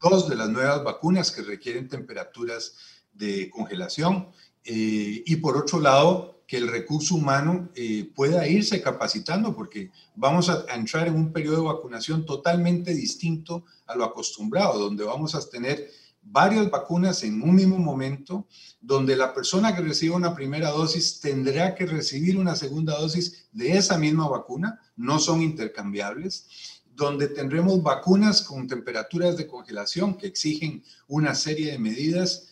dos 0.00 0.28
de 0.28 0.36
las 0.36 0.48
nuevas 0.48 0.82
vacunas 0.82 1.30
que 1.30 1.42
requieren 1.42 1.88
temperaturas 1.88 2.74
de 3.12 3.50
congelación. 3.50 4.28
Eh, 4.64 5.22
y 5.26 5.36
por 5.36 5.56
otro 5.56 5.80
lado, 5.80 6.42
que 6.46 6.58
el 6.58 6.68
recurso 6.68 7.14
humano 7.14 7.70
eh, 7.74 8.10
pueda 8.14 8.46
irse 8.46 8.82
capacitando, 8.82 9.54
porque 9.54 9.90
vamos 10.14 10.48
a, 10.50 10.66
entrar 10.74 11.08
en 11.08 11.14
un 11.14 11.32
periodo 11.32 11.56
de 11.56 11.72
vacunación 11.72 12.26
totalmente 12.26 12.94
distinto 12.94 13.64
a 13.86 13.94
lo 13.94 14.04
acostumbrado, 14.04 14.78
donde 14.78 15.02
vamos 15.02 15.34
a 15.34 15.48
tener 15.48 15.90
varias 16.22 16.70
vacunas 16.70 17.22
en 17.24 17.42
un 17.42 17.54
mismo 17.54 17.78
momento, 17.78 18.46
donde 18.80 19.16
la 19.16 19.34
persona 19.34 19.74
que 19.74 19.82
reciba 19.82 20.16
una 20.16 20.34
primera 20.34 20.70
dosis 20.70 21.20
tendrá 21.20 21.74
que 21.74 21.86
recibir 21.86 22.38
una 22.38 22.56
segunda 22.56 22.98
dosis 22.98 23.48
de 23.52 23.76
esa 23.76 23.98
misma 23.98 24.28
vacuna, 24.28 24.80
no 24.96 25.18
son 25.18 25.42
intercambiables 25.42 26.46
donde 26.94 27.28
tendremos 27.28 27.82
vacunas 27.82 28.42
con 28.42 28.68
temperaturas 28.68 29.36
de 29.36 29.46
congelación 29.46 30.16
que 30.16 30.26
exigen 30.26 30.84
una 31.08 31.34
serie 31.34 31.72
de 31.72 31.78
medidas, 31.78 32.48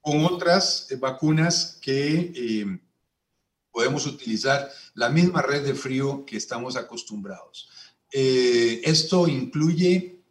con 0.00 0.24
otras 0.24 0.90
eh, 0.90 0.96
vacunas 0.96 1.78
que 1.80 2.32
eh, 2.34 2.80
podemos 3.70 4.06
utilizar 4.06 4.70
la 4.94 5.08
misma 5.08 5.40
red 5.42 5.64
de 5.64 5.74
frío 5.74 6.24
que 6.26 6.36
estamos 6.36 6.76
acostumbrados. 6.76 7.68
Eh, 8.12 8.82
esto 8.84 9.26
incluye 9.26 10.22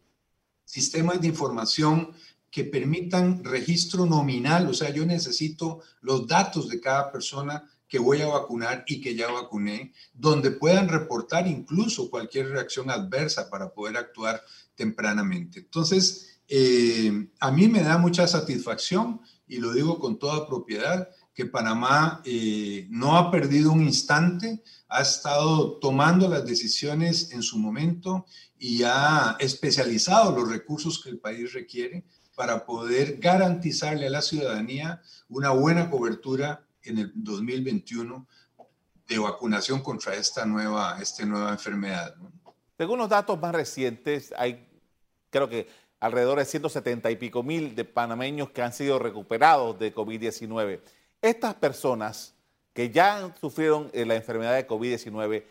sistemas 0.64 1.20
de 1.20 1.28
información 1.28 2.14
que 2.54 2.62
permitan 2.62 3.42
registro 3.42 4.06
nominal, 4.06 4.68
o 4.68 4.74
sea, 4.74 4.88
yo 4.90 5.04
necesito 5.04 5.80
los 6.00 6.28
datos 6.28 6.68
de 6.68 6.80
cada 6.80 7.10
persona 7.10 7.68
que 7.88 7.98
voy 7.98 8.20
a 8.20 8.28
vacunar 8.28 8.84
y 8.86 9.00
que 9.00 9.16
ya 9.16 9.28
vacuné, 9.28 9.92
donde 10.12 10.52
puedan 10.52 10.88
reportar 10.88 11.48
incluso 11.48 12.08
cualquier 12.08 12.50
reacción 12.50 12.90
adversa 12.90 13.50
para 13.50 13.74
poder 13.74 13.96
actuar 13.96 14.40
tempranamente. 14.76 15.58
Entonces, 15.58 16.38
eh, 16.46 17.28
a 17.40 17.50
mí 17.50 17.66
me 17.66 17.82
da 17.82 17.98
mucha 17.98 18.24
satisfacción 18.28 19.20
y 19.48 19.56
lo 19.56 19.72
digo 19.72 19.98
con 19.98 20.20
toda 20.20 20.46
propiedad 20.46 21.08
que 21.34 21.46
Panamá 21.46 22.22
eh, 22.24 22.86
no 22.88 23.16
ha 23.16 23.32
perdido 23.32 23.72
un 23.72 23.82
instante, 23.82 24.62
ha 24.88 25.02
estado 25.02 25.80
tomando 25.80 26.28
las 26.28 26.46
decisiones 26.46 27.32
en 27.32 27.42
su 27.42 27.58
momento 27.58 28.26
y 28.56 28.84
ha 28.84 29.36
especializado 29.40 30.30
los 30.36 30.48
recursos 30.48 31.02
que 31.02 31.10
el 31.10 31.18
país 31.18 31.52
requiere 31.52 32.04
para 32.34 32.64
poder 32.66 33.18
garantizarle 33.18 34.06
a 34.06 34.10
la 34.10 34.22
ciudadanía 34.22 35.02
una 35.28 35.50
buena 35.50 35.90
cobertura 35.90 36.64
en 36.82 36.98
el 36.98 37.12
2021 37.14 38.26
de 39.08 39.18
vacunación 39.18 39.82
contra 39.82 40.14
esta 40.14 40.44
nueva, 40.44 40.98
nueva 41.26 41.50
enfermedad. 41.50 42.14
Según 42.76 42.98
los 42.98 43.08
datos 43.08 43.40
más 43.40 43.54
recientes, 43.54 44.32
hay 44.36 44.68
creo 45.30 45.48
que 45.48 45.68
alrededor 46.00 46.38
de 46.38 46.44
170 46.44 47.10
y 47.10 47.16
pico 47.16 47.42
mil 47.42 47.74
de 47.74 47.84
panameños 47.84 48.50
que 48.50 48.62
han 48.62 48.72
sido 48.72 48.98
recuperados 48.98 49.78
de 49.78 49.94
COVID-19. 49.94 50.80
Estas 51.20 51.54
personas 51.54 52.34
que 52.72 52.90
ya 52.90 53.34
sufrieron 53.40 53.90
eh, 53.92 54.04
la 54.04 54.14
enfermedad 54.14 54.54
de 54.54 54.66
COVID-19 54.66 55.44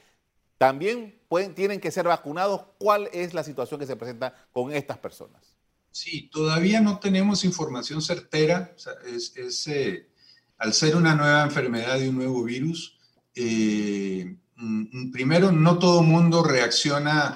también 0.58 1.20
tienen 1.56 1.80
que 1.80 1.92
ser 1.92 2.08
vacunados. 2.08 2.62
¿Cuál 2.78 3.10
es 3.12 3.34
la 3.34 3.44
situación 3.44 3.80
que 3.80 3.88
se 3.88 3.96
presenta 3.96 4.34
con 4.52 4.72
estas 4.72 4.98
personas? 4.98 5.53
Sí, 5.94 6.28
todavía 6.32 6.82
no 6.82 6.98
tenemos 6.98 7.46
información 7.46 8.02
certera. 8.02 8.76
es, 9.06 9.68
eh, 9.68 10.10
al 10.58 10.74
ser 10.74 10.96
una 10.96 11.14
nueva 11.14 11.44
enfermedad 11.44 12.00
y 12.00 12.08
un 12.08 12.16
nuevo 12.16 12.44
virus, 12.44 12.98
eh, 13.36 14.36
mm, 14.56 15.12
primero, 15.12 15.52
no 15.52 15.78
todo 15.78 16.02
mundo 16.02 16.44
reacciona 16.44 17.36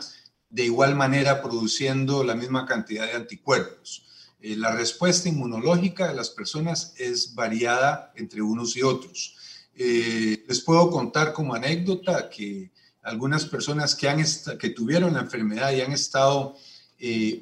de 0.49 0.65
igual 0.65 0.95
manera 0.95 1.43
produciendo 1.43 2.23
la 2.23 2.33
misma 2.33 2.65
cantidad 2.65 3.05
de 3.05 3.13
anticuerpos. 3.13 4.07
Eh, 4.41 4.55
la 4.55 4.71
respuesta 4.71 5.29
inmunológica 5.29 6.07
de 6.07 6.15
las 6.15 6.31
personas 6.31 6.95
es 6.97 7.35
variada 7.35 8.11
entre 8.15 8.41
unos 8.41 8.75
y 8.75 8.81
otros. 8.81 9.35
Les 9.75 10.61
puedo 10.61 10.89
contar 10.89 11.33
como 11.33 11.53
anécdota 11.53 12.27
que 12.31 12.71
algunas 13.03 13.45
personas 13.45 13.93
que, 13.93 14.09
han 14.09 14.23
que 14.57 14.69
tuvieron 14.71 15.13
la 15.13 15.19
enfermedad 15.19 15.71
y 15.73 15.81
han 15.81 15.91
estado 15.91 16.55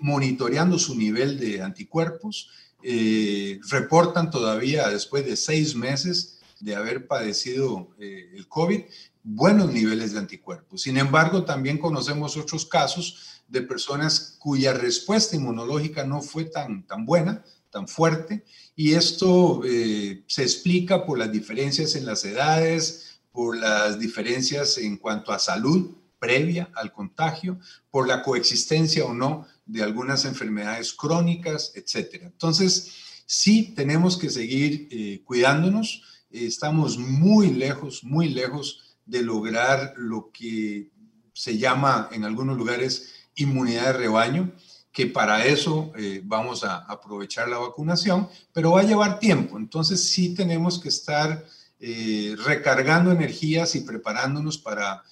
monitoreando 0.01 0.77
su 0.77 0.95
nivel 0.95 1.39
de 1.39 1.61
anticuerpos, 1.61 2.49
eh, 2.87 3.59
reportan 3.69 4.29
todavía 4.29 4.89
después 4.89 5.25
de 5.25 5.35
seis 5.35 5.75
meses 5.75 6.39
de 6.59 6.75
haber 6.75 7.07
padecido 7.07 7.89
eh, 7.97 8.29
el 8.35 8.47
COVID 8.47 8.81
buenos 9.23 9.73
niveles 9.73 10.13
de 10.13 10.19
anticuerpos. 10.19 10.83
Sin 10.83 10.97
embargo, 10.97 11.45
también 11.45 11.79
conocemos 11.79 12.37
otros 12.37 12.63
casos 12.63 13.41
de 13.47 13.63
personas 13.63 14.37
cuya 14.37 14.73
respuesta 14.73 15.35
inmunológica 15.35 16.03
no 16.05 16.21
fue 16.21 16.45
tan, 16.45 16.85
tan 16.85 17.07
buena, 17.07 17.43
tan 17.71 17.87
fuerte, 17.87 18.45
y 18.75 18.93
esto 18.93 19.61
eh, 19.65 20.23
se 20.27 20.43
explica 20.43 21.07
por 21.07 21.17
las 21.17 21.31
diferencias 21.31 21.95
en 21.95 22.05
las 22.05 22.23
edades, 22.23 23.19
por 23.31 23.57
las 23.57 23.99
diferencias 23.99 24.77
en 24.77 24.97
cuanto 24.97 25.31
a 25.31 25.39
salud 25.39 25.89
previa 26.19 26.69
al 26.75 26.91
contagio, 26.91 27.59
por 27.89 28.07
la 28.07 28.21
coexistencia 28.21 29.05
o 29.05 29.13
no 29.13 29.47
de 29.65 29.83
algunas 29.83 30.25
enfermedades 30.25 30.93
crónicas, 30.93 31.71
etcétera. 31.75 32.27
Entonces, 32.27 32.91
sí 33.25 33.73
tenemos 33.75 34.17
que 34.17 34.29
seguir 34.29 34.87
eh, 34.91 35.21
cuidándonos. 35.23 36.03
estamos 36.29 36.97
muy 36.97 37.51
lejos, 37.51 38.03
muy 38.03 38.29
lejos 38.29 38.97
de 39.05 39.21
lograr 39.21 39.93
lo 39.97 40.31
que 40.31 40.89
se 41.33 41.57
llama 41.57 42.09
en 42.11 42.23
algunos 42.23 42.57
lugares 42.57 43.13
inmunidad 43.35 43.87
de 43.87 43.93
rebaño, 43.93 44.51
que 44.91 45.07
para 45.07 45.45
eso 45.45 45.91
eh, 45.97 46.21
vamos 46.23 46.63
a 46.63 46.77
aprovechar 46.77 47.49
la 47.49 47.57
vacunación, 47.57 48.29
pero 48.53 48.71
va 48.71 48.79
a 48.79 48.85
llevar 48.85 49.19
tiempo. 49.19 49.57
Entonces 49.57 50.09
sí 50.09 50.33
tenemos 50.33 50.79
que 50.79 50.87
estar 50.87 51.45
eh, 51.79 52.35
recargando 52.45 53.11
energías 53.11 53.75
y 53.75 53.81
preparándonos 53.81 54.57
para 54.57 55.03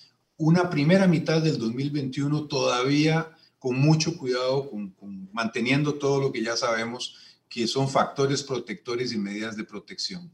una 0.43 0.69
primera 0.69 1.07
mitad 1.07 1.41
del 1.41 1.57
2021 1.57 2.47
todavía 2.47 3.31
con 3.59 3.79
mucho 3.79 4.17
cuidado, 4.17 4.69
con, 4.69 4.93
manteniendo 5.31 5.93
todo 5.93 6.19
lo 6.19 6.31
que 6.33 6.43
ya 6.43 6.57
sabemos 6.57 7.17
que 7.47 7.65
son 7.65 7.87
factores 7.87 8.43
protectores 8.43 9.13
y 9.13 9.17
medidas 9.17 9.55
de 9.55 9.63
protección. 9.63 10.29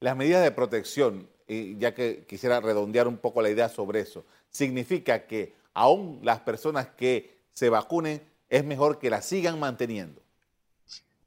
Las 0.00 0.16
medidas 0.16 0.42
de 0.42 0.50
protección, 0.50 1.30
ya 1.78 1.94
que 1.94 2.26
quisiera 2.28 2.60
redondear 2.60 3.08
un 3.08 3.16
poco 3.16 3.40
la 3.40 3.48
idea 3.48 3.70
sobre 3.70 4.00
eso, 4.00 4.26
significa 4.50 5.26
que 5.26 5.54
aún 5.72 6.20
las 6.22 6.40
personas 6.40 6.88
que 6.88 7.38
se 7.54 7.70
vacunen 7.70 8.22
es 8.50 8.64
mejor 8.64 8.98
que 8.98 9.08
las 9.08 9.24
sigan 9.24 9.58
manteniendo. 9.58 10.20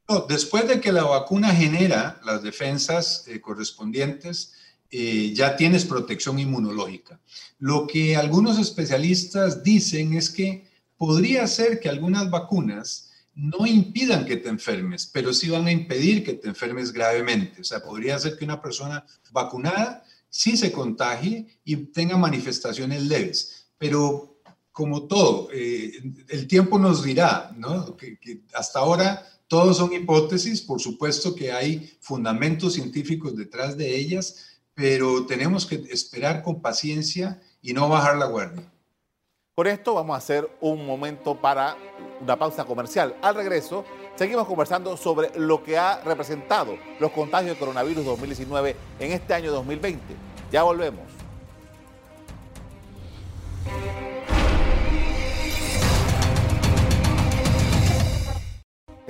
No, 0.08 0.22
después 0.28 0.68
de 0.68 0.80
que 0.80 0.92
la 0.92 1.06
vacuna 1.06 1.56
genera 1.56 2.20
las 2.24 2.44
defensas 2.44 3.28
eh, 3.28 3.42
correspondientes, 3.42 4.54
eh, 4.92 5.32
ya 5.34 5.56
tienes 5.56 5.86
protección 5.86 6.38
inmunológica. 6.38 7.20
Lo 7.60 7.88
que 7.88 8.16
algunos 8.16 8.60
especialistas 8.60 9.64
dicen 9.64 10.14
es 10.14 10.30
que 10.30 10.68
podría 10.98 11.48
ser 11.48 11.80
que 11.80 11.90
algunas 11.90 12.30
vacunas 12.30 13.12
no 13.34 13.66
impidan 13.66 14.26
que 14.26 14.38
te 14.38 14.50
enfermes, 14.50 15.10
pero 15.12 15.34
sí 15.34 15.50
van 15.50 15.66
a 15.68 15.72
impedir 15.72 16.24
que 16.24 16.34
te 16.34 16.50
enfermes 16.50 16.92
gravemente. 16.92 17.62
O 17.62 17.64
sea, 17.64 17.82
podría 17.82 18.20
ser 18.20 18.38
que 18.38 18.46
una 18.46 18.62
persona 18.62 19.06
vacunada 19.32 20.04
sí 20.30 20.58
se 20.58 20.72
contagie 20.72 21.48
y 21.64 21.76
tenga 21.78 22.18
manifestaciones 22.18 23.04
leves, 23.04 23.68
pero 23.78 24.32
como 24.72 25.08
todo, 25.08 25.50
eh, 25.54 25.92
el 26.30 26.48
tiempo 26.48 26.80
nos 26.80 27.04
dirá, 27.04 27.54
¿no? 27.58 27.96
Que, 27.96 28.18
hasta 28.54 28.80
ahora 28.80 29.28
Todos 29.48 29.78
son 29.78 29.92
hipótesis, 29.92 30.62
por 30.62 30.80
supuesto 30.80 31.36
que 31.36 31.52
hay 31.52 31.98
fundamentos 32.00 32.72
científicos 32.76 33.36
detrás 33.36 33.76
de 33.76 33.98
ellas, 33.98 34.51
pero 34.74 35.26
tenemos 35.26 35.66
que 35.66 35.76
esperar 35.90 36.44
con 36.44 36.62
paciencia 36.62 37.42
y 37.62 37.74
no 37.74 37.90
bajar 37.90 38.18
la 38.18 38.26
guardia. 38.26 38.72
Por 39.54 39.68
esto 39.68 39.94
vamos 39.94 40.16
a 40.16 40.18
hacer 40.18 40.50
un 40.62 40.86
momento 40.86 41.40
para 41.40 41.76
una 42.22 42.38
pausa 42.38 42.66
comercial. 42.66 43.16
Al 43.22 43.36
regreso, 43.36 43.84
seguimos 44.16 44.48
conversando 44.48 44.96
sobre 44.98 45.38
lo 45.38 45.64
que 45.64 45.78
ha 45.78 46.02
representado 46.02 46.78
los 47.00 47.12
contagios 47.12 47.56
de 47.56 47.60
coronavirus 47.60 48.06
2019 48.06 48.76
en 49.00 49.12
este 49.12 49.34
año 49.34 49.52
2020. 49.52 50.02
Ya 50.52 50.64
volvemos. 50.64 51.21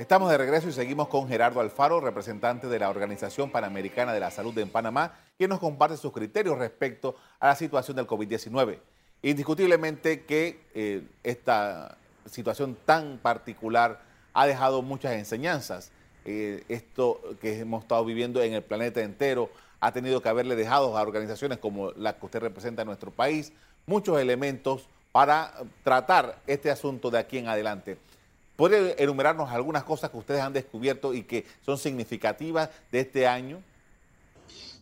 Estamos 0.02 0.32
de 0.32 0.36
regreso 0.36 0.68
y 0.68 0.72
seguimos 0.72 1.06
con 1.06 1.28
Gerardo 1.28 1.60
Alfaro, 1.60 2.00
representante 2.00 2.66
de 2.66 2.80
la 2.80 2.90
Organización 2.90 3.52
Panamericana 3.52 4.12
de 4.12 4.18
la 4.18 4.32
Salud 4.32 4.58
en 4.58 4.68
Panamá, 4.68 5.14
quien 5.38 5.48
nos 5.48 5.60
comparte 5.60 5.96
sus 5.96 6.12
criterios 6.12 6.58
respecto 6.58 7.14
a 7.38 7.46
la 7.46 7.54
situación 7.54 7.96
del 7.96 8.08
COVID-19. 8.08 8.80
Indiscutiblemente 9.22 10.24
que 10.24 10.58
eh, 10.74 11.06
esta 11.22 11.98
situación 12.26 12.76
tan 12.84 13.18
particular 13.18 14.02
ha 14.32 14.44
dejado 14.44 14.82
muchas 14.82 15.12
enseñanzas. 15.12 15.92
Eh, 16.24 16.64
esto 16.68 17.20
que 17.40 17.60
hemos 17.60 17.84
estado 17.84 18.04
viviendo 18.04 18.42
en 18.42 18.54
el 18.54 18.62
planeta 18.64 19.02
entero 19.02 19.50
ha 19.78 19.92
tenido 19.92 20.20
que 20.20 20.28
haberle 20.28 20.56
dejado 20.56 20.98
a 20.98 21.02
organizaciones 21.02 21.58
como 21.58 21.92
la 21.92 22.18
que 22.18 22.26
usted 22.26 22.40
representa 22.40 22.82
en 22.82 22.86
nuestro 22.86 23.12
país 23.12 23.52
muchos 23.86 24.20
elementos 24.20 24.88
para 25.12 25.54
tratar 25.84 26.40
este 26.48 26.72
asunto 26.72 27.08
de 27.08 27.18
aquí 27.18 27.38
en 27.38 27.46
adelante. 27.46 27.98
¿Puede 28.62 29.02
enumerarnos 29.02 29.50
algunas 29.50 29.82
cosas 29.82 30.10
que 30.10 30.18
ustedes 30.18 30.40
han 30.40 30.52
descubierto 30.52 31.12
y 31.12 31.24
que 31.24 31.44
son 31.66 31.76
significativas 31.76 32.70
de 32.92 33.00
este 33.00 33.26
año? 33.26 33.60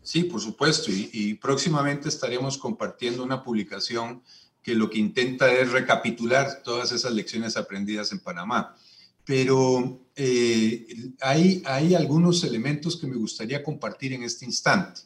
Sí, 0.03 0.25
por 0.25 0.39
supuesto, 0.39 0.91
y, 0.91 1.33
próximamente 1.41 2.11
estaremos 2.11 2.59
compartiendo 2.59 3.25
una 3.25 3.43
publicación 3.43 4.23
que 4.63 4.75
lo 4.75 4.91
que 4.91 4.99
intenta 4.99 5.51
es 5.51 5.73
recapitular 5.73 6.63
todas 6.63 6.93
esas 6.93 7.13
lecciones 7.15 7.57
aprendidas 7.57 8.13
en 8.13 8.19
Panamá. 8.19 8.77
Pero 9.25 9.99
eh, 10.15 10.87
hay, 11.23 11.63
hay 11.65 11.95
algunos 11.95 12.45
elementos 12.45 12.99
que 12.99 13.07
me 13.07 13.17
gustaría 13.17 13.63
compartir 13.63 14.13
en 14.13 14.25
este 14.25 14.45
instante. 14.45 15.01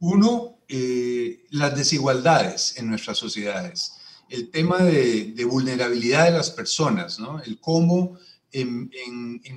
Uno, 0.00 0.58
eh, 0.68 1.46
las 1.48 1.74
desigualdades 1.74 2.76
en 2.76 2.90
nuestras 2.90 3.16
sociedades. 3.16 3.97
El 4.28 4.50
tema 4.50 4.78
de, 4.78 5.44
vulnerabilidad 5.44 6.26
de 6.26 6.32
las 6.32 6.50
personas, 6.50 7.18
¿no? 7.18 7.40
El 7.42 7.58
cómo 7.60 8.18
en, 8.52 8.90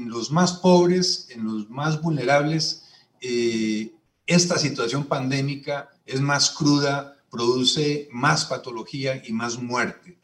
los 0.08 0.32
más 0.32 0.54
pobres, 0.54 1.28
en 1.30 1.44
los 1.44 1.70
más 1.70 2.02
vulnerables, 2.02 2.84
eh, 3.22 3.92
esta 4.26 4.58
situación 4.58 5.06
pandémica 5.06 5.90
es 6.06 6.22
más 6.22 6.52
cruda, 6.52 7.18
produce 7.30 8.08
más 8.12 8.46
patología 8.46 9.22
y 9.26 9.32
más 9.32 9.58
muerte. 9.58 10.18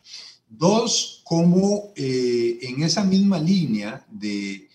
Dos, 0.50 1.22
como 1.26 1.92
eh, 1.96 2.60
en 2.62 2.84
esa 2.84 3.04
misma 3.04 3.40
línea 3.40 4.06
de 4.10 4.70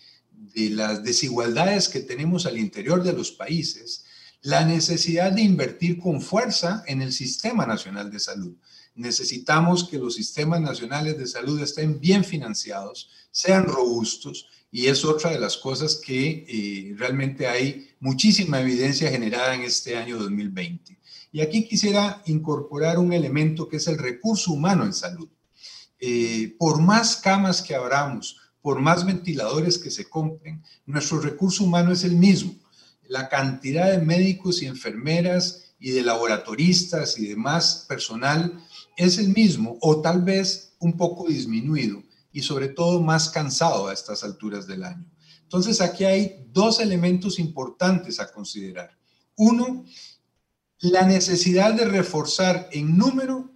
las 0.55 1.03
desigualdades 1.03 1.89
que 1.89 2.01
tenemos 2.01 2.45
al 2.45 2.57
interior 2.57 3.03
de 3.03 3.13
los 3.13 3.31
países, 3.31 4.05
la 4.41 4.65
necesidad 4.65 5.31
de 5.31 5.41
invertir 5.41 5.99
con 5.99 6.21
fuerza 6.21 6.83
en 6.85 7.01
el 7.01 7.13
Sistema 7.13 7.65
Nacional 7.65 8.11
de 8.11 8.19
Salud. 8.19 8.55
Necesitamos 8.95 9.87
que 9.89 9.97
los 9.97 10.15
sistemas 10.15 10.61
nacionales 10.61 11.17
de 11.17 11.27
salud 11.27 11.59
estén 11.61 11.99
bien 11.99 12.23
financiados, 12.23 13.09
sean 13.31 13.65
robustos 13.65 14.47
y 14.71 14.87
es 14.87 15.03
otra 15.05 15.31
de 15.31 15.39
las 15.39 15.57
cosas 15.57 15.95
que 15.95 16.45
eh, 16.47 16.95
realmente 16.97 17.47
hay 17.47 17.89
muchísima 17.99 18.59
evidencia 18.59 19.09
generada 19.09 19.55
en 19.55 19.61
este 19.61 19.97
año 19.97 20.17
2020. 20.17 20.99
Y 21.31 21.41
aquí 21.41 21.67
quisiera 21.67 22.21
incorporar 22.25 22.99
un 22.99 23.13
elemento 23.13 23.67
que 23.67 23.77
es 23.77 23.87
el 23.87 23.97
recurso 23.97 24.51
humano 24.51 24.83
en 24.83 24.93
salud. 24.93 25.29
Eh, 25.99 26.55
por 26.59 26.81
más 26.81 27.15
camas 27.15 27.61
que 27.61 27.75
abramos, 27.75 28.37
por 28.61 28.79
más 28.79 29.05
ventiladores 29.05 29.77
que 29.77 29.89
se 29.89 30.09
compren, 30.09 30.63
nuestro 30.85 31.19
recurso 31.19 31.63
humano 31.63 31.91
es 31.91 32.03
el 32.03 32.15
mismo. 32.15 32.55
La 33.07 33.29
cantidad 33.29 33.91
de 33.91 33.99
médicos 33.99 34.61
y 34.61 34.67
enfermeras 34.67 35.73
y 35.79 35.91
de 35.91 36.01
laboratoristas 36.01 37.17
y 37.19 37.27
demás 37.27 37.85
personal 37.87 38.59
es 38.97 39.17
el 39.17 39.29
mismo 39.29 39.77
o 39.81 40.01
tal 40.01 40.21
vez 40.21 40.75
un 40.79 40.97
poco 40.97 41.27
disminuido 41.27 42.03
y 42.31 42.41
sobre 42.41 42.69
todo 42.69 43.01
más 43.01 43.29
cansado 43.29 43.87
a 43.87 43.93
estas 43.93 44.23
alturas 44.23 44.67
del 44.67 44.83
año. 44.83 45.05
Entonces 45.43 45.81
aquí 45.81 46.03
hay 46.03 46.47
dos 46.51 46.79
elementos 46.79 47.37
importantes 47.39 48.19
a 48.19 48.31
considerar. 48.31 48.97
Uno, 49.35 49.85
la 50.79 51.05
necesidad 51.05 51.73
de 51.73 51.85
reforzar 51.85 52.69
en 52.71 52.97
número 52.97 53.51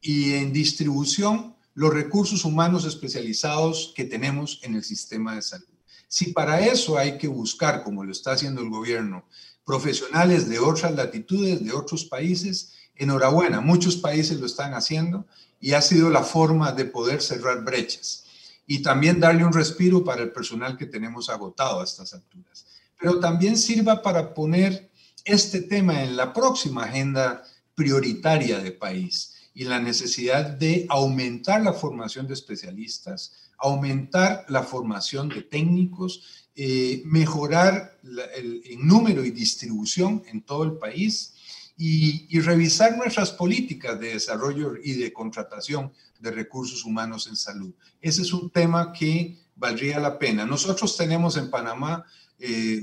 y 0.00 0.32
en 0.32 0.52
distribución 0.52 1.54
los 1.74 1.92
recursos 1.92 2.44
humanos 2.44 2.84
especializados 2.84 3.92
que 3.94 4.04
tenemos 4.04 4.60
en 4.62 4.74
el 4.74 4.84
sistema 4.84 5.34
de 5.34 5.42
salud. 5.42 5.66
Si 6.08 6.32
para 6.32 6.66
eso 6.66 6.98
hay 6.98 7.16
que 7.16 7.28
buscar, 7.28 7.82
como 7.84 8.04
lo 8.04 8.12
está 8.12 8.32
haciendo 8.32 8.60
el 8.60 8.68
gobierno, 8.68 9.24
profesionales 9.64 10.48
de 10.48 10.58
otras 10.58 10.94
latitudes, 10.94 11.64
de 11.64 11.72
otros 11.72 12.04
países, 12.04 12.72
enhorabuena, 12.96 13.60
muchos 13.60 13.96
países 13.96 14.38
lo 14.38 14.46
están 14.46 14.74
haciendo 14.74 15.26
y 15.60 15.72
ha 15.72 15.82
sido 15.82 16.10
la 16.10 16.22
forma 16.22 16.72
de 16.72 16.84
poder 16.84 17.22
cerrar 17.22 17.64
brechas 17.64 18.24
y 18.66 18.82
también 18.82 19.20
darle 19.20 19.44
un 19.44 19.52
respiro 19.52 20.04
para 20.04 20.22
el 20.22 20.32
personal 20.32 20.76
que 20.76 20.86
tenemos 20.86 21.28
agotado 21.28 21.80
a 21.80 21.84
estas 21.84 22.14
alturas. 22.14 22.66
Pero 22.98 23.18
también 23.18 23.56
sirva 23.56 24.02
para 24.02 24.34
poner 24.34 24.90
este 25.24 25.62
tema 25.62 26.02
en 26.02 26.16
la 26.16 26.32
próxima 26.32 26.84
agenda 26.84 27.44
prioritaria 27.74 28.58
de 28.58 28.72
país 28.72 29.50
y 29.54 29.64
la 29.64 29.78
necesidad 29.78 30.44
de 30.46 30.86
aumentar 30.88 31.62
la 31.62 31.72
formación 31.72 32.26
de 32.26 32.34
especialistas, 32.34 33.32
aumentar 33.58 34.44
la 34.48 34.62
formación 34.62 35.28
de 35.28 35.42
técnicos, 35.42 36.46
eh, 36.54 37.02
mejorar 37.04 37.98
el, 38.36 38.62
el, 38.64 38.86
número 38.86 39.24
y 39.24 39.30
distribución 39.30 40.22
en 40.26 40.42
todo 40.42 40.64
el 40.64 40.72
país 40.72 41.34
y, 41.76 42.40
revisar 42.40 42.96
nuestras 42.96 43.30
políticas 43.30 43.98
de 43.98 44.14
desarrollo 44.14 44.74
y 44.82 44.94
de 44.94 45.12
contratación 45.12 45.92
de 46.20 46.30
recursos 46.30 46.84
humanos 46.84 47.26
en 47.26 47.36
salud. 47.36 47.72
Ese 48.00 48.22
es 48.22 48.32
un 48.32 48.50
tema 48.50 48.92
que 48.92 49.38
valdría 49.56 49.98
la 49.98 50.18
pena. 50.18 50.44
Nosotros 50.44 50.96
tenemos 50.96 51.36
en 51.36 51.50
Panamá 51.50 52.04
eh, 52.38 52.82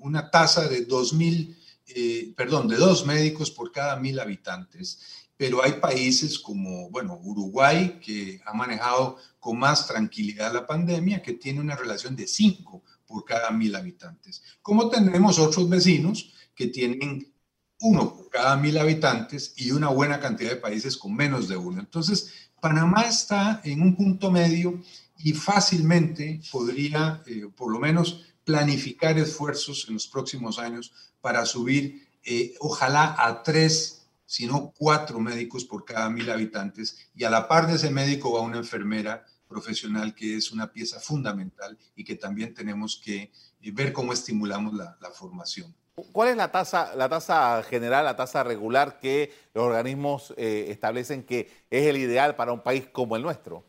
una 0.00 0.30
tasa 0.30 0.68
de 0.68 0.86
2.000, 0.86 1.56
eh, 1.88 2.32
perdón, 2.36 2.68
de 2.68 2.76
dos 2.76 3.06
médicos 3.06 3.50
por 3.50 3.72
cada 3.72 3.96
mil 3.96 4.18
habitantes, 4.18 5.00
pero 5.36 5.62
hay 5.62 5.72
países 5.72 6.38
como, 6.38 6.90
bueno, 6.90 7.18
Uruguay, 7.22 7.98
que 8.04 8.40
ha 8.44 8.52
manejado 8.52 9.16
con 9.38 9.58
más 9.58 9.86
tranquilidad 9.86 10.52
la 10.52 10.66
pandemia, 10.66 11.22
que 11.22 11.32
tiene 11.32 11.60
una 11.60 11.76
relación 11.76 12.14
de 12.14 12.26
cinco 12.26 12.82
por 13.06 13.24
cada 13.24 13.50
mil 13.50 13.74
habitantes. 13.74 14.42
Como 14.62 14.88
tenemos 14.88 15.38
otros 15.38 15.68
vecinos 15.68 16.32
que 16.60 16.66
tienen 16.66 17.32
uno 17.80 18.14
por 18.14 18.28
cada 18.28 18.54
mil 18.54 18.76
habitantes 18.76 19.54
y 19.56 19.70
una 19.70 19.88
buena 19.88 20.20
cantidad 20.20 20.50
de 20.50 20.56
países 20.56 20.98
con 20.98 21.14
menos 21.14 21.48
de 21.48 21.56
uno. 21.56 21.80
Entonces, 21.80 22.34
Panamá 22.60 23.04
está 23.04 23.62
en 23.64 23.80
un 23.80 23.96
punto 23.96 24.30
medio 24.30 24.78
y 25.16 25.32
fácilmente 25.32 26.42
podría, 26.52 27.22
eh, 27.24 27.48
por 27.56 27.72
lo 27.72 27.78
menos, 27.78 28.26
planificar 28.44 29.18
esfuerzos 29.18 29.86
en 29.88 29.94
los 29.94 30.06
próximos 30.06 30.58
años 30.58 30.92
para 31.22 31.46
subir, 31.46 32.06
eh, 32.24 32.54
ojalá, 32.60 33.16
a 33.18 33.42
tres, 33.42 34.02
si 34.26 34.44
no 34.44 34.74
cuatro 34.76 35.18
médicos 35.18 35.64
por 35.64 35.86
cada 35.86 36.10
mil 36.10 36.30
habitantes. 36.30 37.08
Y 37.14 37.24
a 37.24 37.30
la 37.30 37.48
par 37.48 37.68
de 37.68 37.76
ese 37.76 37.90
médico 37.90 38.34
va 38.34 38.42
una 38.42 38.58
enfermera 38.58 39.24
profesional 39.48 40.14
que 40.14 40.36
es 40.36 40.52
una 40.52 40.70
pieza 40.70 41.00
fundamental 41.00 41.78
y 41.96 42.04
que 42.04 42.16
también 42.16 42.52
tenemos 42.52 43.00
que 43.02 43.32
eh, 43.62 43.70
ver 43.72 43.94
cómo 43.94 44.12
estimulamos 44.12 44.74
la, 44.74 45.10
formación. 45.14 45.74
¿Cuál 46.12 46.30
es 46.30 46.36
la 46.36 46.50
tasa, 46.50 46.94
la 46.96 47.08
tasa 47.08 47.62
general, 47.62 48.04
la 48.04 48.16
tasa 48.16 48.42
regular 48.42 48.98
que 49.00 49.32
los 49.54 49.64
organismos 49.64 50.34
eh, 50.36 50.66
establecen 50.68 51.22
que 51.24 51.50
es 51.70 51.86
el 51.86 51.96
ideal 51.96 52.36
para 52.36 52.52
un 52.52 52.60
país 52.60 52.86
como 52.92 53.16
el 53.16 53.22
nuestro? 53.22 53.64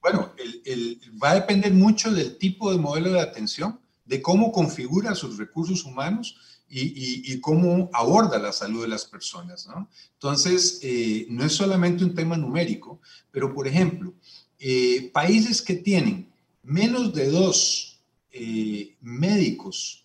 Bueno, 0.00 0.32
va 1.22 1.32
a 1.32 1.34
depender 1.34 1.72
mucho 1.72 2.10
del 2.10 2.38
tipo 2.38 2.72
de 2.72 2.78
modelo 2.78 3.12
de 3.12 3.20
atención, 3.20 3.78
de 4.04 4.22
cómo 4.22 4.50
configura 4.50 5.14
sus 5.14 5.36
recursos 5.36 5.84
humanos 5.84 6.36
y, 6.70 7.40
cómo 7.40 7.90
aborda 7.92 8.38
la 8.38 8.52
salud 8.52 8.82
de 8.82 8.88
las 8.88 9.04
personas. 9.04 9.66
¿no? 9.66 9.88
Entonces, 10.14 10.80
eh, 10.82 11.26
no 11.28 11.44
es 11.44 11.52
solamente 11.52 12.04
un 12.04 12.14
tema 12.14 12.36
numérico, 12.36 13.00
pero 13.30 13.52
por 13.52 13.66
ejemplo, 13.66 14.14
eh, 14.58 15.10
países 15.12 15.62
que 15.62 15.74
tienen 15.74 16.30
menos 16.62 17.12
de 17.12 17.28
dos 17.30 18.00
eh, 18.30 18.94
médicos 19.00 20.04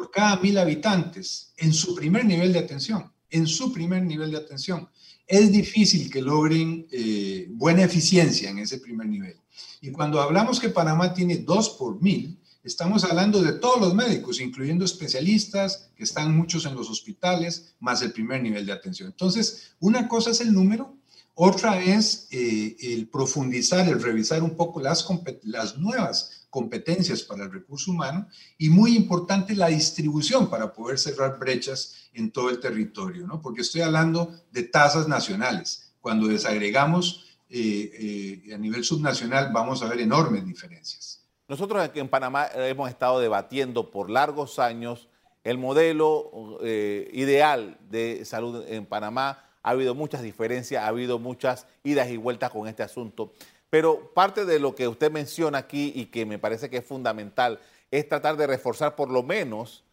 por 0.00 0.10
cada 0.10 0.38
mil 0.38 0.56
habitantes 0.56 1.52
en 1.58 1.74
su 1.74 1.94
primer 1.94 2.24
nivel 2.24 2.54
de 2.54 2.58
atención, 2.58 3.12
en 3.28 3.46
su 3.46 3.70
primer 3.70 4.02
nivel 4.02 4.30
de 4.30 4.38
atención. 4.38 4.88
Es 5.26 5.52
difícil 5.52 6.10
que 6.10 6.22
logren 6.22 6.86
eh, 6.90 7.48
buena 7.50 7.82
eficiencia 7.82 8.48
en 8.48 8.60
ese 8.60 8.78
primer 8.78 9.06
nivel. 9.06 9.36
Y 9.82 9.90
cuando 9.90 10.22
hablamos 10.22 10.58
que 10.58 10.70
Panamá 10.70 11.12
tiene 11.12 11.36
dos 11.36 11.68
por 11.78 12.00
mil, 12.00 12.40
estamos 12.64 13.04
hablando 13.04 13.42
de 13.42 13.52
todos 13.52 13.78
los 13.78 13.94
médicos, 13.94 14.40
incluyendo 14.40 14.86
especialistas, 14.86 15.90
que 15.94 16.04
están 16.04 16.34
muchos 16.34 16.64
en 16.64 16.74
los 16.74 16.88
hospitales, 16.88 17.74
más 17.78 18.00
el 18.00 18.12
primer 18.12 18.42
nivel 18.42 18.64
de 18.64 18.72
atención. 18.72 19.10
Entonces, 19.10 19.72
una 19.80 20.08
cosa 20.08 20.30
es 20.30 20.40
el 20.40 20.54
número, 20.54 20.96
otra 21.34 21.78
es 21.78 22.26
eh, 22.30 22.74
el 22.80 23.06
profundizar, 23.08 23.86
el 23.86 24.02
revisar 24.02 24.42
un 24.42 24.56
poco 24.56 24.80
las, 24.80 25.06
las 25.42 25.76
nuevas 25.76 26.39
competencias 26.50 27.22
para 27.22 27.44
el 27.44 27.52
recurso 27.52 27.92
humano 27.92 28.28
y 28.58 28.68
muy 28.68 28.96
importante 28.96 29.54
la 29.54 29.68
distribución 29.68 30.50
para 30.50 30.72
poder 30.72 30.98
cerrar 30.98 31.38
brechas 31.38 32.10
en 32.12 32.30
todo 32.30 32.50
el 32.50 32.60
territorio, 32.60 33.26
¿no? 33.26 33.40
Porque 33.40 33.62
estoy 33.62 33.80
hablando 33.80 34.34
de 34.50 34.64
tasas 34.64 35.08
nacionales. 35.08 35.92
Cuando 36.00 36.26
desagregamos 36.26 37.24
eh, 37.48 38.42
eh, 38.48 38.54
a 38.54 38.58
nivel 38.58 38.84
subnacional 38.84 39.52
vamos 39.52 39.82
a 39.82 39.88
ver 39.88 40.00
enormes 40.00 40.44
diferencias. 40.44 41.24
Nosotros 41.48 41.82
aquí 41.82 41.98
en 42.00 42.08
Panamá 42.08 42.48
hemos 42.54 42.88
estado 42.90 43.18
debatiendo 43.20 43.90
por 43.90 44.10
largos 44.10 44.58
años 44.58 45.08
el 45.42 45.56
modelo 45.56 46.58
ideal 46.62 47.78
de 47.88 48.24
salud 48.26 48.62
en 48.68 48.84
Panamá 48.84 49.50
ha 49.62 49.70
habido 49.70 49.94
muchas 49.94 50.22
diferencias, 50.22 50.82
ha 50.82 50.88
habido 50.88 51.18
muchas 51.18 51.66
idas 51.84 52.08
y 52.10 52.16
vueltas 52.16 52.50
con 52.50 52.66
este 52.68 52.82
asunto. 52.82 53.32
Pero 53.70 54.12
parte 54.12 54.44
de 54.44 54.58
lo 54.58 54.74
que 54.74 54.88
usted 54.88 55.10
menciona 55.10 55.58
aquí 55.58 55.92
y 55.94 56.06
que 56.06 56.26
me 56.26 56.38
parece 56.38 56.68
que 56.68 56.78
es 56.78 56.84
fundamental 56.84 57.60
es 57.90 58.08
tratar 58.08 58.36
de 58.36 58.46
reforzar 58.46 58.96
por 58.96 59.10
lo 59.10 59.22
menos 59.22 59.84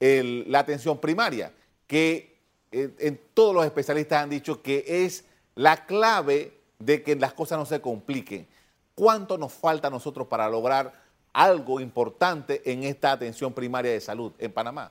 la 0.00 0.58
atención 0.58 0.98
primaria, 0.98 1.52
que 1.86 2.40
eh, 2.72 2.92
en, 2.98 3.20
todos 3.34 3.54
los 3.54 3.64
especialistas 3.64 4.22
han 4.22 4.30
dicho 4.30 4.60
que 4.60 4.84
es 5.04 5.24
la 5.54 5.86
clave 5.86 6.58
de 6.80 7.02
que 7.04 7.14
las 7.14 7.34
cosas 7.34 7.58
no 7.58 7.66
se 7.66 7.80
compliquen. 7.80 8.48
¿Cuánto 8.96 9.38
nos 9.38 9.52
falta 9.52 9.88
a 9.88 9.90
nosotros 9.90 10.26
para 10.26 10.48
lograr 10.50 11.00
algo 11.32 11.78
importante 11.80 12.62
en 12.70 12.82
esta 12.82 13.12
atención 13.12 13.52
primaria 13.52 13.92
de 13.92 14.00
salud 14.00 14.32
en 14.38 14.52
Panamá? 14.52 14.90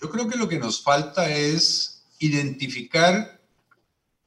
Yo 0.00 0.08
creo 0.08 0.28
que 0.28 0.38
lo 0.38 0.48
que 0.48 0.58
nos 0.58 0.82
falta 0.82 1.28
es 1.28 2.04
identificar 2.20 3.37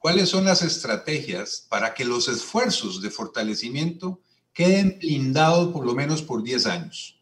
cuáles 0.02 0.30
son 0.30 0.46
las 0.46 0.64
estrategias 0.64 1.68
para 1.70 1.94
que 1.94 2.06
los 2.06 2.28
esfuerzos 2.28 3.04
de 3.04 3.12
fortalecimiento 3.12 4.20
queden 4.52 4.98
blindados 5.00 5.72
por 5.72 5.86
lo 5.86 5.94
menos 5.94 6.24
por 6.24 6.42
10 6.42 6.66
años. 6.66 7.22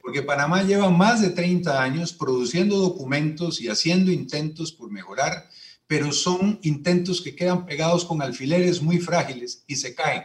Porque 0.00 0.22
Panamá 0.22 0.62
lleva 0.62 0.90
más 0.90 1.20
de 1.20 1.30
30 1.30 1.82
años 1.82 2.12
produciendo 2.12 2.76
documentos 2.76 3.60
y 3.60 3.68
haciendo 3.68 4.12
intentos 4.12 4.70
por 4.70 4.92
mejorar, 4.92 5.50
pero 5.88 6.12
son 6.12 6.60
intentos 6.62 7.20
que 7.20 7.34
quedan 7.34 7.66
pegados 7.66 8.04
con 8.04 8.22
alfileres 8.22 8.80
muy 8.80 9.00
frágiles 9.00 9.64
y 9.66 9.74
se 9.74 9.92
caen, 9.96 10.22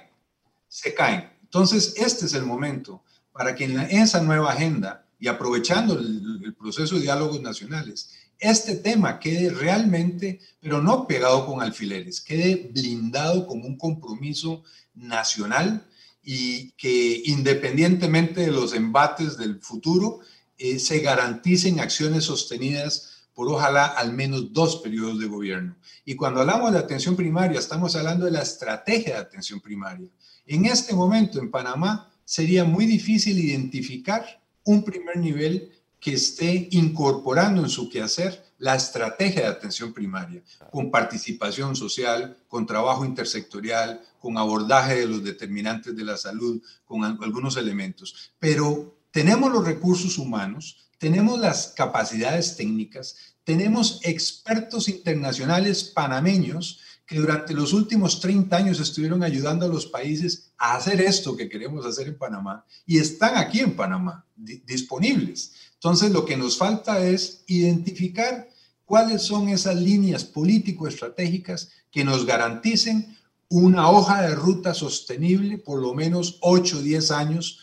se 0.67 0.93
caen. 0.93 1.31
Entonces, 1.41 1.95
este 1.97 2.27
es 2.27 2.35
el 2.35 2.43
momento 2.43 3.03
para 3.31 3.55
que 3.55 3.63
en 3.63 3.79
esa 3.79 4.21
nueva 4.21 4.53
agenda 4.53 5.07
y 5.19 5.27
aprovechando 5.27 5.97
el, 5.97 6.39
el 6.45 6.53
proceso 6.53 6.95
de 6.95 7.01
diálogos 7.01 7.41
nacionales, 7.41 8.11
este 8.39 8.76
tema 8.76 9.19
quede 9.19 9.50
realmente, 9.50 10.39
pero 10.60 10.82
no 10.82 11.08
pegado 11.08 11.45
con 11.45 11.62
alfileres, 11.62 12.21
quede 12.21 12.69
blindado 12.74 13.48
como 13.48 13.65
un 13.65 13.78
compromiso 13.78 14.63
nacional 14.93 15.86
y 16.24 16.71
que 16.71 17.21
independientemente 17.26 18.41
de 18.41 18.52
los 18.52 18.74
embates 18.74 19.38
del 19.38 19.60
futuro, 19.60 20.19
eh, 20.58 20.80
se 20.80 21.00
garanticen 21.00 21.80
acciones 21.80 22.24
sostenidas 22.24 23.28
por 23.34 23.50
ojalá 23.50 23.86
al 23.86 24.13
menos 24.13 24.54
dos 24.54 24.78
periodos 24.78 25.19
de 25.19 25.28
gobierno. 25.28 25.76
Y 26.06 26.15
cuando 26.15 26.39
hablamos 26.39 26.71
de 26.71 26.80
atención 26.80 27.15
primaria, 27.15 27.60
estamos 27.60 27.95
hablando 27.95 28.26
de 28.26 28.32
la 28.32 28.41
estrategia 28.41 29.15
de 29.15 29.19
atención 29.19 29.60
primaria. 29.60 30.10
En 30.48 30.65
este 30.65 30.93
momento 30.93 31.39
en 31.39 31.52
Panamá 31.52 32.10
sería 32.24 32.63
muy 32.63 32.86
difícil 32.86 33.38
identificar 33.38 34.41
un 34.63 34.84
primer 34.84 35.17
nivel 35.17 35.71
que 35.99 36.13
esté 36.13 36.67
incorporando 36.71 37.62
en 37.62 37.69
su 37.69 37.89
quehacer 37.89 38.43
la 38.58 38.75
estrategia 38.75 39.41
de 39.41 39.47
atención 39.47 39.93
primaria, 39.93 40.41
con 40.71 40.89
participación 40.89 41.75
social, 41.75 42.38
con 42.47 42.65
trabajo 42.65 43.05
intersectorial, 43.05 44.01
con 44.19 44.38
abordaje 44.38 44.95
de 44.95 45.08
los 45.08 45.23
determinantes 45.23 45.95
de 45.95 46.03
la 46.03 46.17
salud, 46.17 46.62
con 46.86 47.03
algunos 47.03 47.58
elementos. 47.58 48.31
Pero 48.39 48.97
tenemos 49.12 49.51
los 49.51 49.65
recursos 49.65 50.17
humanos, 50.17 50.88
tenemos 50.97 51.39
las 51.39 51.73
capacidades 51.75 52.55
técnicas, 52.55 53.17
tenemos 53.43 53.99
expertos 54.03 54.88
internacionales 54.88 55.84
panameños 55.84 56.79
que 57.05 57.19
durante 57.19 57.53
los 57.53 57.73
últimos 57.73 58.19
30 58.19 58.55
años 58.55 58.79
estuvieron 58.79 59.23
ayudando 59.23 59.65
a 59.65 59.69
los 59.69 59.85
países 59.85 60.51
a 60.57 60.75
hacer 60.75 61.01
esto 61.01 61.37
que 61.37 61.47
queremos 61.47 61.85
hacer 61.85 62.07
en 62.07 62.17
Panamá 62.17 62.65
y 62.85 62.97
están 62.97 63.37
aquí 63.37 63.59
en 63.59 63.75
Panamá, 63.75 64.25
disponibles. 64.35 65.53
Entonces, 65.73 66.11
lo 66.11 66.25
que 66.25 66.35
nos 66.35 66.57
falta 66.57 67.05
es 67.05 67.43
identificar 67.47 68.49
cuáles 68.85 69.21
son 69.21 69.49
esas 69.49 69.75
líneas 69.75 70.23
político-estratégicas 70.23 71.69
que 71.91 72.03
nos 72.03 72.25
garanticen 72.25 73.15
una 73.49 73.89
hoja 73.91 74.23
de 74.23 74.33
ruta 74.33 74.73
sostenible 74.73 75.59
por 75.59 75.79
lo 75.79 75.93
menos 75.93 76.39
8 76.41 76.77
o 76.77 76.81
10 76.81 77.11
años 77.11 77.59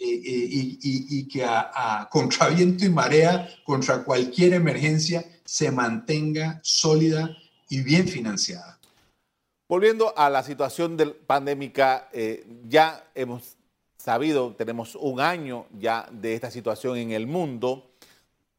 eh, 0.00 0.06
eh, 0.06 0.78
y, 0.80 1.28
que 1.28 1.44
a, 1.44 1.70
a 1.74 2.08
contraviento 2.08 2.86
y 2.86 2.88
marea, 2.88 3.48
contra 3.64 4.04
cualquier 4.04 4.54
emergencia, 4.54 5.24
se 5.44 5.70
mantenga 5.70 6.60
sólida 6.62 7.36
y 7.68 7.82
bien 7.82 8.08
financiada. 8.08 8.77
Volviendo 9.68 10.16
a 10.16 10.30
la 10.30 10.42
situación 10.42 10.96
del 10.96 11.12
pandémica, 11.12 12.08
eh, 12.12 12.46
ya 12.66 13.04
hemos 13.14 13.58
sabido, 13.98 14.54
tenemos 14.54 14.94
un 14.94 15.20
año 15.20 15.66
ya 15.78 16.08
de 16.10 16.32
esta 16.32 16.50
situación 16.50 16.96
en 16.96 17.10
el 17.10 17.26
mundo. 17.26 17.90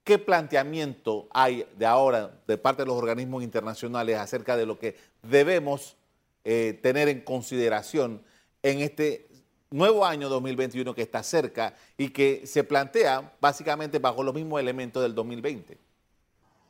¿Qué 0.03 0.19
planteamiento 0.19 1.27
hay 1.31 1.65
de 1.79 1.87
ahora 1.87 2.39
de 2.45 2.59
parte 2.59 2.83
de 2.83 2.87
los 2.87 2.95
organismos 2.95 3.41
internacionales 3.41 4.19
acerca 4.19 4.55
de 4.55 4.67
lo 4.67 4.77
que 4.77 4.97
debemos 5.23 5.95
eh, 6.43 6.79
tener 6.83 7.09
en 7.09 7.21
consideración 7.21 8.21
en 8.61 8.81
este 8.81 9.29
nuevo 9.71 10.05
año 10.05 10.29
2021 10.29 10.93
que 10.93 11.01
está 11.01 11.23
cerca 11.23 11.75
y 11.97 12.09
que 12.09 12.43
se 12.45 12.63
plantea 12.63 13.33
básicamente 13.41 13.97
bajo 13.97 14.21
los 14.21 14.35
mismos 14.35 14.59
elementos 14.59 15.01
del 15.01 15.15
2020? 15.15 15.89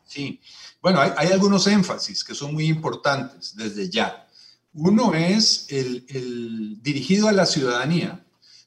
Sí, 0.09 0.41
bueno, 0.81 0.99
hay, 0.99 1.27
algunos 1.27 1.67
énfasis 1.67 2.23
que 2.23 2.33
son 2.33 2.53
muy 2.53 2.65
importantes 2.65 3.55
desde 3.55 3.89
ya. 3.89 4.25
Uno 4.73 5.13
es 5.13 5.67
el 5.69 6.81
dirigido 6.81 7.27
a 7.27 7.31
la 7.31 7.45
ciudadanía, 7.45 8.25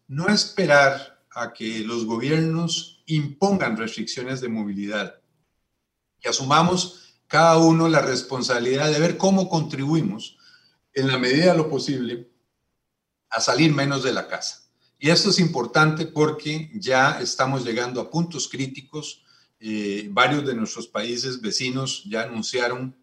no 0.08 0.28
esperar 0.28 1.24
a 1.30 1.52
que 1.52 1.80
los 1.80 2.04
gobiernos 2.04 3.02
impongan 3.06 3.76
restricciones 3.76 4.40
de 4.40 4.48
movilidad 4.48 5.22
y 6.22 6.28
asumamos 6.28 7.14
cada 7.26 7.58
uno 7.58 7.88
la 7.88 8.00
responsabilidad 8.00 8.90
de 8.90 9.00
ver 9.00 9.16
cómo 9.16 9.48
contribuimos 9.48 10.36
en 10.94 11.08
la 11.08 11.18
medida 11.18 11.52
de 11.52 11.58
lo 11.58 11.68
posible 11.68 12.30
a 13.30 13.40
salir 13.40 13.72
menos 13.72 14.02
de 14.02 14.12
la 14.12 14.28
casa. 14.28 14.62
Y 14.98 15.10
esto 15.10 15.30
es 15.30 15.38
importante 15.38 16.06
porque 16.06 16.70
ya 16.74 17.20
estamos 17.20 17.64
llegando 17.64 18.00
a 18.00 18.10
puntos 18.10 18.48
críticos. 18.48 19.24
Eh, 19.58 20.08
varios 20.10 20.46
de 20.46 20.54
nuestros 20.54 20.86
países 20.86 21.40
vecinos 21.40 22.04
ya 22.04 22.22
anunciaron 22.22 22.94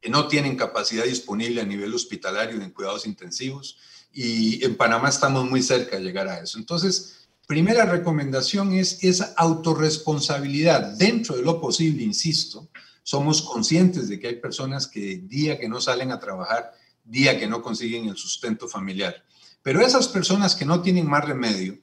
que 0.00 0.08
no 0.08 0.28
tienen 0.28 0.56
capacidad 0.56 1.04
disponible 1.04 1.60
a 1.60 1.66
nivel 1.66 1.94
hospitalario 1.94 2.60
en 2.60 2.70
cuidados 2.70 3.06
intensivos 3.06 3.76
y 4.12 4.64
en 4.64 4.76
Panamá 4.76 5.08
estamos 5.08 5.48
muy 5.48 5.62
cerca 5.62 5.96
de 5.96 6.02
llegar 6.02 6.28
a 6.28 6.40
eso. 6.40 6.58
Entonces, 6.58 7.28
primera 7.46 7.84
recomendación 7.84 8.72
es 8.72 9.02
esa 9.04 9.34
autorresponsabilidad 9.36 10.96
dentro 10.96 11.36
de 11.36 11.42
lo 11.42 11.60
posible, 11.60 12.02
insisto, 12.02 12.70
somos 13.02 13.42
conscientes 13.42 14.08
de 14.08 14.20
que 14.20 14.28
hay 14.28 14.36
personas 14.36 14.86
que 14.86 15.18
día 15.18 15.58
que 15.58 15.68
no 15.68 15.80
salen 15.80 16.12
a 16.12 16.20
trabajar, 16.20 16.72
día 17.04 17.38
que 17.38 17.46
no 17.46 17.62
consiguen 17.62 18.08
el 18.08 18.16
sustento 18.16 18.68
familiar. 18.68 19.24
Pero 19.62 19.80
esas 19.80 20.08
personas 20.08 20.54
que 20.54 20.64
no 20.64 20.80
tienen 20.80 21.08
más 21.08 21.24
remedio, 21.24 21.78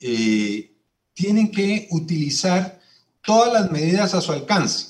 eh, 0.00 0.74
tienen 1.12 1.50
que 1.50 1.86
utilizar 1.90 2.80
todas 3.22 3.52
las 3.52 3.70
medidas 3.70 4.14
a 4.14 4.20
su 4.20 4.32
alcance. 4.32 4.89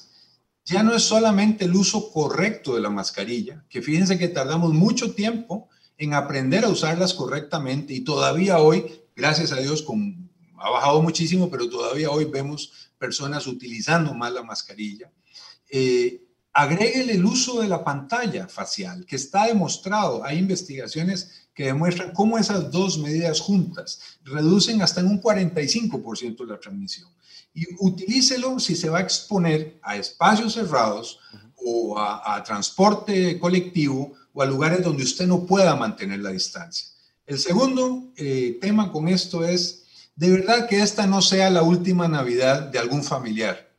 Ya 0.70 0.84
no 0.84 0.94
es 0.94 1.02
solamente 1.02 1.64
el 1.64 1.74
uso 1.74 2.12
correcto 2.12 2.76
de 2.76 2.80
la 2.80 2.90
mascarilla, 2.90 3.64
que 3.68 3.82
fíjense 3.82 4.18
que 4.18 4.28
tardamos 4.28 4.72
mucho 4.72 5.14
tiempo 5.14 5.68
en 5.98 6.14
aprender 6.14 6.64
a 6.64 6.68
usarlas 6.68 7.12
correctamente 7.12 7.92
y 7.92 8.02
todavía 8.02 8.58
hoy, 8.58 9.02
gracias 9.16 9.50
a 9.50 9.56
Dios, 9.56 9.84
ha 10.58 10.70
bajado 10.70 11.02
muchísimo, 11.02 11.50
pero 11.50 11.68
todavía 11.68 12.10
hoy 12.10 12.26
vemos 12.26 12.72
personas 12.98 13.48
utilizando 13.48 14.14
más 14.14 14.32
la 14.32 14.44
mascarilla. 14.44 15.10
Eh, 15.68 16.22
agréguele 16.52 17.14
el 17.14 17.24
uso 17.24 17.60
de 17.60 17.68
la 17.68 17.84
pantalla 17.84 18.48
facial, 18.48 19.06
que 19.06 19.16
está 19.16 19.46
demostrado, 19.46 20.24
hay 20.24 20.38
investigaciones 20.38 21.48
que 21.54 21.66
demuestran 21.66 22.12
cómo 22.12 22.38
esas 22.38 22.70
dos 22.70 22.98
medidas 22.98 23.40
juntas 23.40 24.00
reducen 24.24 24.82
hasta 24.82 25.00
en 25.00 25.08
un 25.08 25.20
45% 25.20 26.46
la 26.46 26.58
transmisión. 26.58 27.08
Y 27.52 27.66
utilícelo 27.80 28.58
si 28.60 28.76
se 28.76 28.88
va 28.88 28.98
a 28.98 29.02
exponer 29.02 29.78
a 29.82 29.96
espacios 29.96 30.54
cerrados 30.54 31.18
o 31.56 31.98
a, 31.98 32.42
transporte 32.44 33.38
colectivo 33.38 34.12
o 34.32 34.42
a 34.42 34.46
lugares 34.46 34.82
donde 34.82 35.02
usted 35.02 35.26
no 35.26 35.44
pueda 35.44 35.74
mantener 35.76 36.20
la 36.20 36.30
distancia. 36.30 36.88
El 37.26 37.38
segundo 37.38 38.12
eh, 38.16 38.58
tema 38.60 38.90
con 38.90 39.08
esto 39.08 39.44
es, 39.44 39.84
de 40.16 40.30
verdad 40.30 40.68
que 40.68 40.80
esta 40.80 41.06
no 41.06 41.22
sea 41.22 41.50
la 41.50 41.62
última 41.62 42.08
Navidad 42.08 42.62
de 42.62 42.78
algún 42.78 43.04
familiar. 43.04 43.69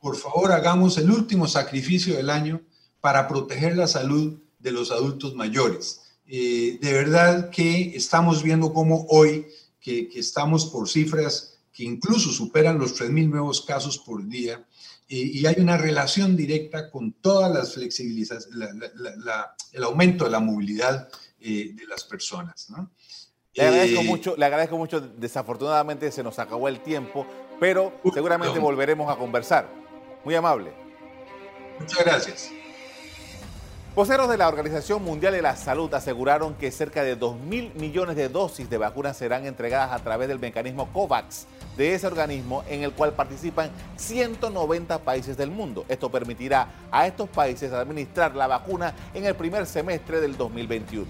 Por 0.00 0.16
favor, 0.16 0.52
hagamos 0.52 0.96
el 0.96 1.10
último 1.10 1.46
sacrificio 1.46 2.16
del 2.16 2.30
año 2.30 2.62
para 3.00 3.28
proteger 3.28 3.76
la 3.76 3.86
salud 3.86 4.38
de 4.58 4.72
los 4.72 4.90
adultos 4.90 5.34
mayores. 5.34 6.00
Eh, 6.26 6.78
de 6.80 6.92
verdad 6.92 7.50
que 7.50 7.96
estamos 7.96 8.42
viendo 8.42 8.72
cómo 8.72 9.06
hoy, 9.10 9.46
que, 9.80 10.08
estamos 10.14 10.66
por 10.66 10.88
cifras 10.88 11.58
que 11.72 11.84
incluso 11.84 12.30
superan 12.30 12.78
los 12.78 12.98
3.000 12.98 13.28
nuevos 13.28 13.62
casos 13.62 13.98
por 13.98 14.26
día, 14.26 14.64
eh, 15.08 15.16
y 15.16 15.46
hay 15.46 15.56
una 15.58 15.76
relación 15.76 16.36
directa 16.36 16.90
con 16.90 17.12
todas 17.12 17.52
las 17.52 17.74
flexibilizaciones, 17.74 18.70
el 19.72 19.82
aumento 19.82 20.24
de 20.24 20.30
la 20.30 20.40
movilidad 20.40 21.08
eh, 21.40 21.72
de 21.74 21.86
las 21.86 22.04
personas. 22.04 22.68
Le 23.54 23.62
agradezco, 23.64 24.02
mucho, 24.04 24.36
le 24.36 24.44
agradezco 24.44 24.76
mucho, 24.78 25.00
desafortunadamente 25.00 26.10
se 26.12 26.22
nos 26.22 26.38
acabó 26.38 26.68
el 26.68 26.80
tiempo, 26.80 27.26
pero 27.58 28.00
seguramente 28.14 28.58
volveremos 28.58 29.10
a 29.10 29.16
conversar. 29.16 29.89
Muy 30.24 30.34
amable. 30.34 30.72
Muchas 31.78 32.04
gracias. 32.04 32.50
Voceros 33.94 34.28
de 34.28 34.36
la 34.36 34.46
Organización 34.46 35.02
Mundial 35.02 35.32
de 35.32 35.42
la 35.42 35.56
Salud 35.56 35.92
aseguraron 35.92 36.54
que 36.54 36.70
cerca 36.70 37.02
de 37.02 37.16
2 37.16 37.40
mil 37.40 37.72
millones 37.74 38.14
de 38.14 38.28
dosis 38.28 38.70
de 38.70 38.78
vacunas 38.78 39.16
serán 39.16 39.46
entregadas 39.46 39.90
a 39.90 39.98
través 39.98 40.28
del 40.28 40.38
mecanismo 40.38 40.92
COVAX 40.92 41.46
de 41.76 41.94
ese 41.94 42.06
organismo 42.06 42.62
en 42.68 42.84
el 42.84 42.92
cual 42.92 43.14
participan 43.14 43.70
190 43.96 44.98
países 45.00 45.36
del 45.36 45.50
mundo. 45.50 45.84
Esto 45.88 46.08
permitirá 46.08 46.68
a 46.92 47.06
estos 47.06 47.28
países 47.28 47.72
administrar 47.72 48.36
la 48.36 48.46
vacuna 48.46 48.94
en 49.12 49.24
el 49.26 49.34
primer 49.34 49.66
semestre 49.66 50.20
del 50.20 50.36
2021. 50.36 51.06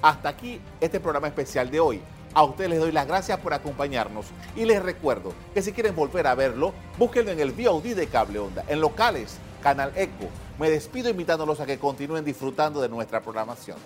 Hasta 0.00 0.30
aquí 0.30 0.58
este 0.80 1.00
programa 1.00 1.28
especial 1.28 1.70
de 1.70 1.80
hoy. 1.80 2.00
A 2.34 2.44
ustedes 2.44 2.70
les 2.70 2.80
doy 2.80 2.92
las 2.92 3.06
gracias 3.06 3.38
por 3.40 3.52
acompañarnos 3.52 4.26
y 4.56 4.64
les 4.64 4.82
recuerdo 4.82 5.34
que 5.52 5.60
si 5.60 5.72
quieren 5.72 5.94
volver 5.94 6.26
a 6.26 6.34
verlo, 6.34 6.72
búsquenlo 6.98 7.30
en 7.30 7.40
el 7.40 7.52
VOD 7.52 7.94
de 7.94 8.06
Cable 8.06 8.38
Onda, 8.38 8.64
en 8.68 8.80
locales, 8.80 9.36
Canal 9.62 9.92
Eco. 9.96 10.28
Me 10.58 10.70
despido 10.70 11.10
invitándolos 11.10 11.60
a 11.60 11.66
que 11.66 11.78
continúen 11.78 12.24
disfrutando 12.24 12.80
de 12.80 12.88
nuestra 12.88 13.20
programación. 13.20 13.76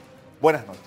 Buenas 0.40 0.64
noches. 0.66 0.82